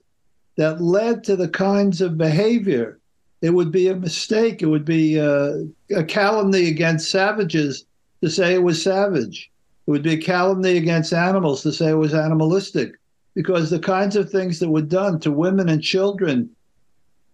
that 0.58 0.82
led 0.82 1.24
to 1.24 1.36
the 1.36 1.48
kinds 1.48 2.02
of 2.02 2.18
behavior 2.18 3.00
it 3.42 3.50
would 3.50 3.72
be 3.72 3.88
a 3.88 3.96
mistake. 3.96 4.62
It 4.62 4.66
would 4.66 4.84
be 4.84 5.16
a, 5.16 5.66
a 5.94 6.04
calumny 6.04 6.68
against 6.68 7.10
savages 7.10 7.86
to 8.22 8.30
say 8.30 8.54
it 8.54 8.62
was 8.62 8.82
savage. 8.82 9.50
It 9.86 9.90
would 9.90 10.02
be 10.02 10.14
a 10.14 10.20
calumny 10.20 10.76
against 10.76 11.12
animals 11.12 11.62
to 11.62 11.72
say 11.72 11.90
it 11.90 11.94
was 11.94 12.14
animalistic, 12.14 12.98
because 13.34 13.70
the 13.70 13.78
kinds 13.78 14.16
of 14.16 14.30
things 14.30 14.58
that 14.58 14.70
were 14.70 14.82
done 14.82 15.20
to 15.20 15.30
women 15.30 15.68
and 15.68 15.82
children 15.82 16.50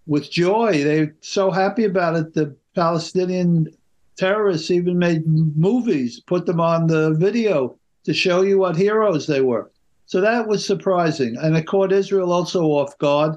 with 0.07 0.31
joy, 0.31 0.85
they're 0.85 1.15
so 1.21 1.51
happy 1.51 1.85
about 1.85 2.17
it. 2.17 2.35
The 2.35 2.55
Palestinian 2.75 3.69
terrorists 4.17 4.71
even 4.71 4.99
made 4.99 5.27
movies, 5.27 6.21
put 6.21 6.47
them 6.47 6.61
on 6.61 6.87
the 6.87 7.15
video 7.15 7.77
to 8.05 8.15
show 8.15 8.43
you 8.43 8.59
what 8.59 8.77
heroes 8.77 9.27
they 9.27 9.41
were. 9.41 9.71
So 10.07 10.21
that 10.21 10.47
was 10.47 10.65
surprising. 10.65 11.37
And 11.37 11.57
it 11.57 11.67
caught 11.67 11.93
Israel 11.93 12.33
also 12.33 12.65
off 12.67 12.97
guard. 12.99 13.37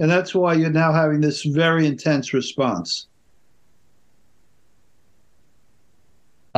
And 0.00 0.10
that's 0.10 0.34
why 0.34 0.54
you're 0.54 0.70
now 0.70 0.92
having 0.92 1.20
this 1.20 1.42
very 1.42 1.86
intense 1.86 2.32
response. 2.32 3.07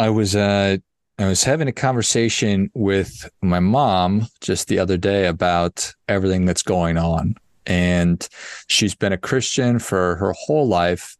I 0.00 0.08
was 0.08 0.34
uh, 0.34 0.78
I 1.18 1.26
was 1.26 1.44
having 1.44 1.68
a 1.68 1.72
conversation 1.72 2.70
with 2.72 3.28
my 3.42 3.60
mom 3.60 4.28
just 4.40 4.68
the 4.68 4.78
other 4.78 4.96
day 4.96 5.26
about 5.26 5.92
everything 6.08 6.46
that's 6.46 6.62
going 6.62 6.96
on. 6.96 7.34
And 7.66 8.26
she's 8.66 8.94
been 8.94 9.12
a 9.12 9.18
Christian 9.18 9.78
for 9.78 10.16
her 10.16 10.32
whole 10.32 10.66
life. 10.66 11.18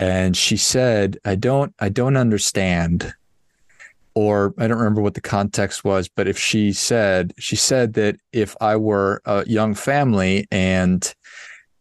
And 0.00 0.36
she 0.36 0.56
said, 0.56 1.18
I 1.24 1.36
don't 1.36 1.72
I 1.78 1.88
don't 1.88 2.16
understand. 2.16 3.14
Or 4.16 4.52
I 4.58 4.66
don't 4.66 4.78
remember 4.78 5.02
what 5.02 5.14
the 5.14 5.20
context 5.20 5.84
was, 5.84 6.08
but 6.08 6.26
if 6.26 6.36
she 6.36 6.72
said, 6.72 7.32
she 7.38 7.54
said 7.54 7.92
that 7.94 8.16
if 8.32 8.56
I 8.60 8.74
were 8.74 9.22
a 9.24 9.46
young 9.46 9.74
family 9.74 10.48
and 10.50 11.14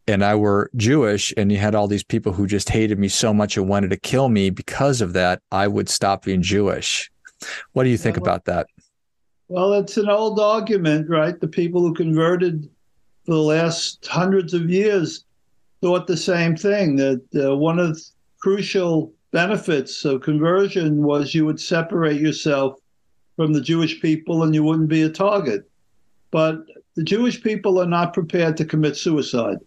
and 0.08 0.24
I 0.24 0.36
were 0.36 0.70
Jewish 0.76 1.34
and 1.36 1.52
you 1.52 1.58
had 1.58 1.76
all 1.76 1.88
these 1.88 2.04
people 2.04 2.34
who 2.34 2.48
just 2.48 2.70
hated 2.70 3.00
me 3.00 3.08
so 3.08 3.34
much 3.34 3.58
and 3.58 3.68
wanted 3.68 3.90
to 3.90 3.98
kill 3.98 4.30
me 4.30 4.50
because 4.50 5.02
of 5.02 5.14
that, 5.14 5.42
I 5.52 5.68
would 5.68 5.90
stop 5.90 6.26
being 6.26 6.42
Jewish. 6.42 7.12
What 7.74 7.84
do 7.84 7.90
you 7.90 7.98
think 7.98 8.18
about 8.18 8.46
that? 8.46 8.68
Well, 9.48 9.74
it's 9.74 9.98
an 9.98 10.10
old 10.10 10.40
argument, 10.40 11.10
right? 11.10 11.40
The 11.40 11.48
people 11.48 11.82
who 11.82 11.94
converted 11.94 12.70
for 13.26 13.34
the 13.34 13.42
last 13.42 14.06
hundreds 14.06 14.54
of 14.54 14.70
years 14.70 15.26
thought 15.82 16.08
the 16.08 16.18
same 16.18 16.56
thing 16.56 16.96
that 16.96 17.22
uh, 17.36 17.56
one 17.56 17.80
of 17.80 17.96
the 17.96 18.02
crucial 18.42 19.12
benefits 19.32 20.06
of 20.06 20.22
conversion 20.22 21.04
was 21.04 21.36
you 21.36 21.46
would 21.46 21.60
separate 21.60 22.22
yourself 22.22 22.80
from 23.36 23.54
the 23.54 23.62
Jewish 23.62 24.02
people 24.02 24.44
and 24.44 24.56
you 24.56 24.64
wouldn't 24.64 24.88
be 24.88 25.02
a 25.02 25.10
target. 25.10 25.70
But 26.32 26.60
the 26.96 27.04
Jewish 27.04 27.42
people 27.42 27.80
are 27.80 27.88
not 27.88 28.14
prepared 28.14 28.56
to 28.58 28.66
commit 28.66 28.96
suicide. 28.96 29.58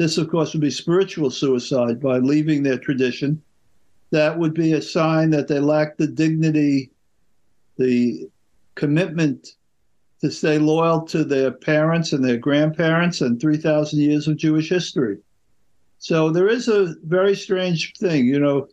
This, 0.00 0.16
of 0.16 0.30
course, 0.30 0.54
would 0.54 0.62
be 0.62 0.70
spiritual 0.70 1.30
suicide 1.30 2.00
by 2.00 2.20
leaving 2.20 2.62
their 2.62 2.78
tradition. 2.78 3.42
That 4.12 4.38
would 4.38 4.54
be 4.54 4.72
a 4.72 4.80
sign 4.80 5.28
that 5.28 5.46
they 5.46 5.60
lack 5.60 5.98
the 5.98 6.06
dignity, 6.06 6.90
the 7.76 8.30
commitment 8.76 9.56
to 10.22 10.30
stay 10.30 10.56
loyal 10.58 11.02
to 11.02 11.22
their 11.22 11.50
parents 11.50 12.14
and 12.14 12.24
their 12.24 12.38
grandparents 12.38 13.20
and 13.20 13.38
3,000 13.38 14.00
years 14.00 14.26
of 14.26 14.38
Jewish 14.38 14.70
history. 14.70 15.18
So 15.98 16.30
there 16.30 16.48
is 16.48 16.66
a 16.68 16.94
very 17.04 17.36
strange 17.36 17.92
thing. 17.98 18.24
You 18.24 18.40
know, 18.40 18.68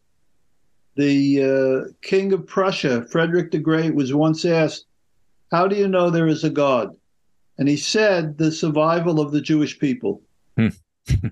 the 0.95 1.43
uh, 1.43 1.91
king 2.01 2.31
of 2.31 2.47
Prussia, 2.47 3.05
Frederick 3.11 3.51
the 3.51 3.59
Great, 3.59 3.93
was 3.93 4.13
once 4.13 4.45
asked, 4.45 4.85
How 5.51 5.67
do 5.67 5.75
you 5.75 5.89
know 5.89 6.09
there 6.09 6.29
is 6.29 6.45
a 6.45 6.49
God? 6.49 6.95
And 7.57 7.67
he 7.67 7.75
said, 7.75 8.37
The 8.37 8.49
survival 8.49 9.19
of 9.19 9.33
the 9.33 9.41
Jewish 9.41 9.77
people. 9.77 10.21
Hmm. 10.55 10.69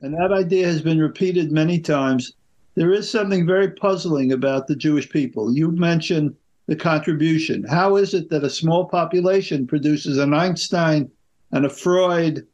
And 0.02 0.14
that 0.14 0.32
idea 0.32 0.66
has 0.66 0.82
been 0.82 1.00
repeated 1.00 1.52
many 1.52 1.80
times. 1.80 2.34
There 2.76 2.92
is 2.92 3.10
something 3.10 3.46
very 3.46 3.72
puzzling 3.72 4.32
about 4.32 4.68
the 4.68 4.76
Jewish 4.76 5.10
people. 5.10 5.56
You 5.56 5.72
mentioned 5.72 6.36
the 6.68 6.76
contribution. 6.76 7.64
How 7.64 7.96
is 7.96 8.14
it 8.14 8.30
that 8.30 8.44
a 8.44 8.50
small 8.50 8.86
population 8.86 9.68
produces 9.68 10.18
an 10.18 10.34
Einstein 10.34 11.10
and 11.52 11.66
a 11.66 11.70
Freud 11.70 12.46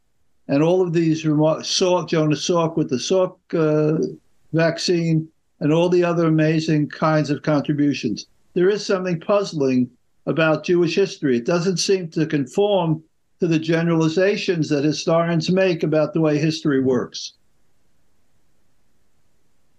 and 0.48 0.62
all 0.62 0.82
of 0.82 0.94
these 0.94 1.26
remarks, 1.26 1.68
Salk, 1.68 2.10
Jonas 2.10 2.48
Salk 2.48 2.76
with 2.76 2.90
the 2.90 2.98
Salk 2.98 3.38
uh, 3.54 4.06
vaccine, 4.54 5.28
and 5.60 5.72
all 5.72 5.90
the 5.90 6.04
other 6.04 6.28
amazing 6.28 6.90
kinds 6.90 7.30
of 7.30 7.44
contributions? 7.44 8.28
There 8.54 8.70
is 8.70 8.86
something 8.86 9.20
puzzling 9.20 9.90
about 10.26 10.66
Jewish 10.66 10.96
history. 10.96 11.38
It 11.38 11.46
doesn't 11.46 11.78
seem 11.78 12.10
to 12.10 12.26
conform 12.26 13.04
to 13.42 13.48
the 13.48 13.58
generalizations 13.58 14.70
that 14.70 14.84
historians 14.84 15.50
make 15.50 15.82
about 15.82 16.14
the 16.14 16.22
way 16.22 16.38
history 16.38 16.80
works. 16.80 17.34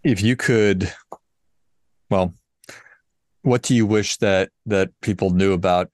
If 0.02 0.20
you 0.20 0.34
could, 0.34 0.92
well, 2.10 2.34
what 3.42 3.62
do 3.62 3.76
you 3.76 3.86
wish 3.86 4.16
that 4.16 4.50
that 4.66 4.90
people 5.00 5.30
knew 5.30 5.52
about 5.52 5.92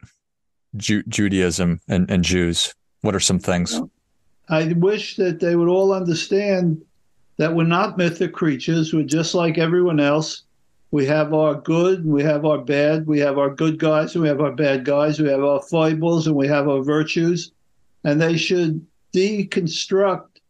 Ju- 0.79 1.03
Judaism 1.09 1.79
and, 1.89 2.11
and 2.11 2.25
Jews? 2.25 2.75
What 3.03 3.15
are 3.15 3.21
some 3.21 3.39
things? 3.39 3.79
I 4.49 4.73
wish 4.73 5.17
that 5.17 5.41
they 5.41 5.55
would 5.55 5.69
all 5.69 5.93
understand 5.93 6.83
that 7.37 7.55
we're 7.55 7.65
not 7.65 7.99
mythic 7.99 8.33
creatures. 8.33 8.95
We're 8.95 9.03
just 9.03 9.35
like 9.35 9.59
everyone 9.59 10.01
else. 10.01 10.45
We 10.91 11.05
have 11.05 11.35
our 11.35 11.53
good, 11.53 11.99
and 11.99 12.11
we 12.15 12.23
have 12.23 12.47
our 12.47 12.57
bad, 12.57 13.07
we 13.07 13.19
have 13.19 13.37
our 13.37 13.51
good 13.51 13.79
guys, 13.79 14.15
and 14.15 14.23
we 14.23 14.29
have 14.29 14.41
our 14.41 14.53
bad 14.53 14.87
guys, 14.87 15.21
we 15.21 15.29
have 15.29 15.45
our 15.45 15.61
foibles, 15.61 16.27
and 16.27 16.35
we 16.35 16.49
have 16.49 16.67
our 16.67 16.83
virtues. 16.83 17.53
And 18.09 18.21
they 18.21 18.37
should 18.37 18.85
deconstruct 19.15 20.41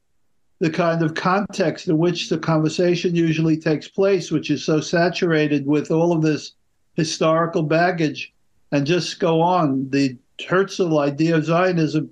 the 0.60 0.70
kind 0.70 1.02
of 1.02 1.14
context 1.14 1.88
in 1.88 1.98
which 1.98 2.28
the 2.28 2.38
conversation 2.38 3.14
usually 3.14 3.56
takes 3.56 3.88
place, 3.88 4.30
which 4.30 4.50
is 4.50 4.64
so 4.64 4.80
saturated 4.80 5.66
with 5.66 5.90
all 5.90 6.12
of 6.12 6.22
this 6.22 6.52
historical 6.94 7.62
baggage, 7.62 8.32
and 8.72 8.86
just 8.86 9.20
go 9.20 9.40
on. 9.40 9.88
The 9.90 10.16
Herzl 10.48 10.98
idea 10.98 11.36
of 11.36 11.44
Zionism 11.44 12.10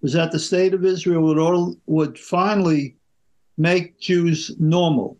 was 0.00 0.12
that 0.12 0.32
the 0.32 0.38
state 0.38 0.74
of 0.74 0.84
Israel 0.84 1.22
would, 1.22 1.38
all, 1.38 1.76
would 1.86 2.18
finally 2.18 2.96
make 3.56 3.98
Jews 3.98 4.54
normal 4.58 5.18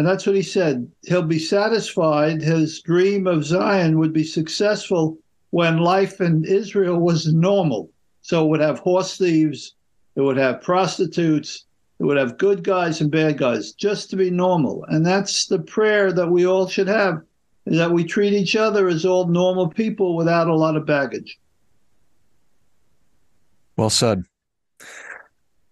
and 0.00 0.06
that's 0.06 0.26
what 0.26 0.34
he 0.34 0.42
said. 0.42 0.90
He'll 1.02 1.20
be 1.20 1.38
satisfied. 1.38 2.40
His 2.40 2.80
dream 2.80 3.26
of 3.26 3.44
Zion 3.44 3.98
would 3.98 4.14
be 4.14 4.24
successful 4.24 5.18
when 5.50 5.76
life 5.76 6.22
in 6.22 6.42
Israel 6.46 6.98
was 6.98 7.32
normal. 7.34 7.89
So 8.22 8.44
it 8.44 8.48
would 8.48 8.60
have 8.60 8.78
horse 8.78 9.16
thieves, 9.16 9.74
it 10.14 10.20
would 10.20 10.36
have 10.36 10.62
prostitutes, 10.62 11.64
it 11.98 12.04
would 12.04 12.16
have 12.16 12.38
good 12.38 12.64
guys 12.64 13.00
and 13.00 13.10
bad 13.10 13.38
guys, 13.38 13.72
just 13.72 14.10
to 14.10 14.16
be 14.16 14.30
normal. 14.30 14.84
And 14.88 15.04
that's 15.04 15.46
the 15.46 15.58
prayer 15.58 16.12
that 16.12 16.28
we 16.28 16.46
all 16.46 16.66
should 16.66 16.88
have, 16.88 17.22
is 17.66 17.76
that 17.76 17.92
we 17.92 18.04
treat 18.04 18.32
each 18.32 18.56
other 18.56 18.88
as 18.88 19.04
all 19.04 19.26
normal 19.26 19.68
people 19.68 20.16
without 20.16 20.48
a 20.48 20.54
lot 20.54 20.76
of 20.76 20.86
baggage. 20.86 21.38
Well 23.76 23.90
said. 23.90 24.24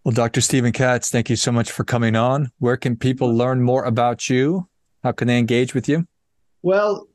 Well, 0.04 0.12
Dr. 0.12 0.40
Steven 0.40 0.72
Katz, 0.72 1.10
thank 1.10 1.28
you 1.28 1.36
so 1.36 1.52
much 1.52 1.70
for 1.70 1.84
coming 1.84 2.16
on. 2.16 2.50
Where 2.58 2.76
can 2.76 2.96
people 2.96 3.34
learn 3.34 3.62
more 3.62 3.84
about 3.84 4.30
you? 4.30 4.68
How 5.02 5.12
can 5.12 5.28
they 5.28 5.38
engage 5.38 5.74
with 5.74 5.88
you? 5.88 6.06
Well, 6.62 7.07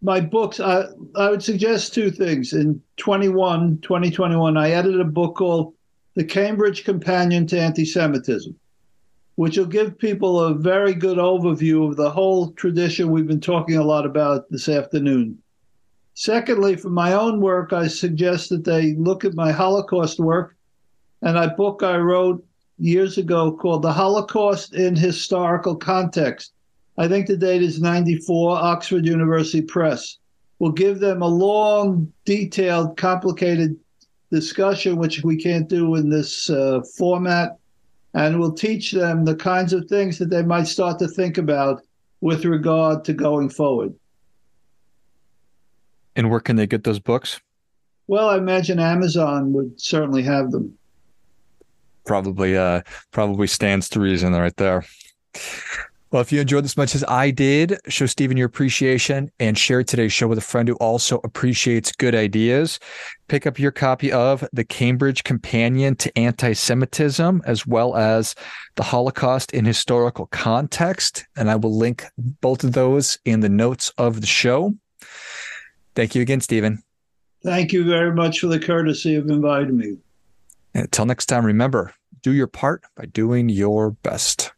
my 0.00 0.20
books, 0.20 0.60
I, 0.60 0.84
I 1.16 1.30
would 1.30 1.42
suggest 1.42 1.94
two 1.94 2.10
things. 2.10 2.52
In 2.52 2.80
21, 2.98 3.78
2021, 3.80 4.56
I 4.56 4.70
edited 4.70 5.00
a 5.00 5.04
book 5.04 5.36
called 5.36 5.74
The 6.14 6.24
Cambridge 6.24 6.84
Companion 6.84 7.46
to 7.48 7.60
Anti 7.60 7.84
Semitism, 7.84 8.54
which 9.34 9.58
will 9.58 9.66
give 9.66 9.98
people 9.98 10.40
a 10.40 10.54
very 10.54 10.94
good 10.94 11.18
overview 11.18 11.88
of 11.88 11.96
the 11.96 12.10
whole 12.10 12.52
tradition 12.52 13.10
we've 13.10 13.26
been 13.26 13.40
talking 13.40 13.76
a 13.76 13.84
lot 13.84 14.06
about 14.06 14.48
this 14.50 14.68
afternoon. 14.68 15.38
Secondly, 16.14 16.76
for 16.76 16.90
my 16.90 17.12
own 17.12 17.40
work, 17.40 17.72
I 17.72 17.86
suggest 17.86 18.50
that 18.50 18.64
they 18.64 18.94
look 18.94 19.24
at 19.24 19.34
my 19.34 19.52
Holocaust 19.52 20.18
work 20.18 20.56
and 21.22 21.36
a 21.36 21.48
book 21.48 21.82
I 21.82 21.96
wrote 21.96 22.44
years 22.78 23.18
ago 23.18 23.52
called 23.52 23.82
The 23.82 23.92
Holocaust 23.92 24.74
in 24.74 24.94
Historical 24.94 25.76
Context. 25.76 26.52
I 26.98 27.06
think 27.06 27.26
the 27.26 27.36
date 27.36 27.62
is 27.62 27.80
94, 27.80 28.56
Oxford 28.56 29.06
University 29.06 29.62
Press. 29.62 30.18
We'll 30.58 30.72
give 30.72 30.98
them 30.98 31.22
a 31.22 31.28
long, 31.28 32.12
detailed, 32.24 32.96
complicated 32.96 33.76
discussion, 34.32 34.96
which 34.96 35.22
we 35.22 35.36
can't 35.36 35.68
do 35.68 35.94
in 35.94 36.10
this 36.10 36.50
uh, 36.50 36.80
format, 36.96 37.56
and 38.14 38.40
we'll 38.40 38.52
teach 38.52 38.90
them 38.90 39.24
the 39.24 39.36
kinds 39.36 39.72
of 39.72 39.86
things 39.86 40.18
that 40.18 40.28
they 40.28 40.42
might 40.42 40.66
start 40.66 40.98
to 40.98 41.06
think 41.06 41.38
about 41.38 41.82
with 42.20 42.44
regard 42.44 43.04
to 43.04 43.12
going 43.12 43.48
forward. 43.48 43.94
And 46.16 46.30
where 46.30 46.40
can 46.40 46.56
they 46.56 46.66
get 46.66 46.82
those 46.82 46.98
books? 46.98 47.40
Well, 48.08 48.28
I 48.28 48.38
imagine 48.38 48.80
Amazon 48.80 49.52
would 49.52 49.80
certainly 49.80 50.24
have 50.24 50.50
them 50.50 50.76
probably 52.08 52.56
uh 52.56 52.80
probably 53.12 53.46
stands 53.46 53.88
to 53.90 54.00
reason 54.00 54.32
right 54.32 54.56
there. 54.56 54.82
Well, 56.10 56.22
if 56.22 56.32
you 56.32 56.40
enjoyed 56.40 56.64
this 56.64 56.78
much 56.78 56.94
as 56.94 57.04
I 57.06 57.30
did, 57.30 57.78
show 57.88 58.06
Steven 58.06 58.38
your 58.38 58.46
appreciation 58.46 59.30
and 59.38 59.58
share 59.58 59.84
today's 59.84 60.12
show 60.12 60.26
with 60.26 60.38
a 60.38 60.42
friend 60.42 60.66
who 60.66 60.74
also 60.76 61.20
appreciates 61.22 61.92
good 61.92 62.14
ideas. 62.14 62.80
Pick 63.28 63.46
up 63.46 63.58
your 63.58 63.70
copy 63.70 64.10
of 64.10 64.42
The 64.54 64.64
Cambridge 64.64 65.22
Companion 65.22 65.96
to 65.96 66.18
Anti 66.18 66.54
Semitism, 66.54 67.42
as 67.44 67.66
well 67.66 67.94
as 67.94 68.34
The 68.76 68.84
Holocaust 68.84 69.52
in 69.52 69.66
Historical 69.66 70.26
Context. 70.26 71.26
And 71.36 71.50
I 71.50 71.56
will 71.56 71.76
link 71.76 72.06
both 72.16 72.64
of 72.64 72.72
those 72.72 73.18
in 73.26 73.40
the 73.40 73.50
notes 73.50 73.92
of 73.98 74.22
the 74.22 74.26
show. 74.26 74.72
Thank 75.94 76.14
you 76.14 76.22
again, 76.22 76.40
Steven. 76.40 76.82
Thank 77.44 77.74
you 77.74 77.84
very 77.84 78.14
much 78.14 78.38
for 78.38 78.46
the 78.46 78.58
courtesy 78.58 79.14
of 79.16 79.28
inviting 79.28 79.76
me. 79.76 79.98
And 80.72 80.84
until 80.84 81.04
next 81.04 81.26
time, 81.26 81.44
remember 81.44 81.92
do 82.22 82.32
your 82.32 82.46
part 82.46 82.82
by 82.96 83.04
doing 83.04 83.50
your 83.50 83.90
best. 83.90 84.52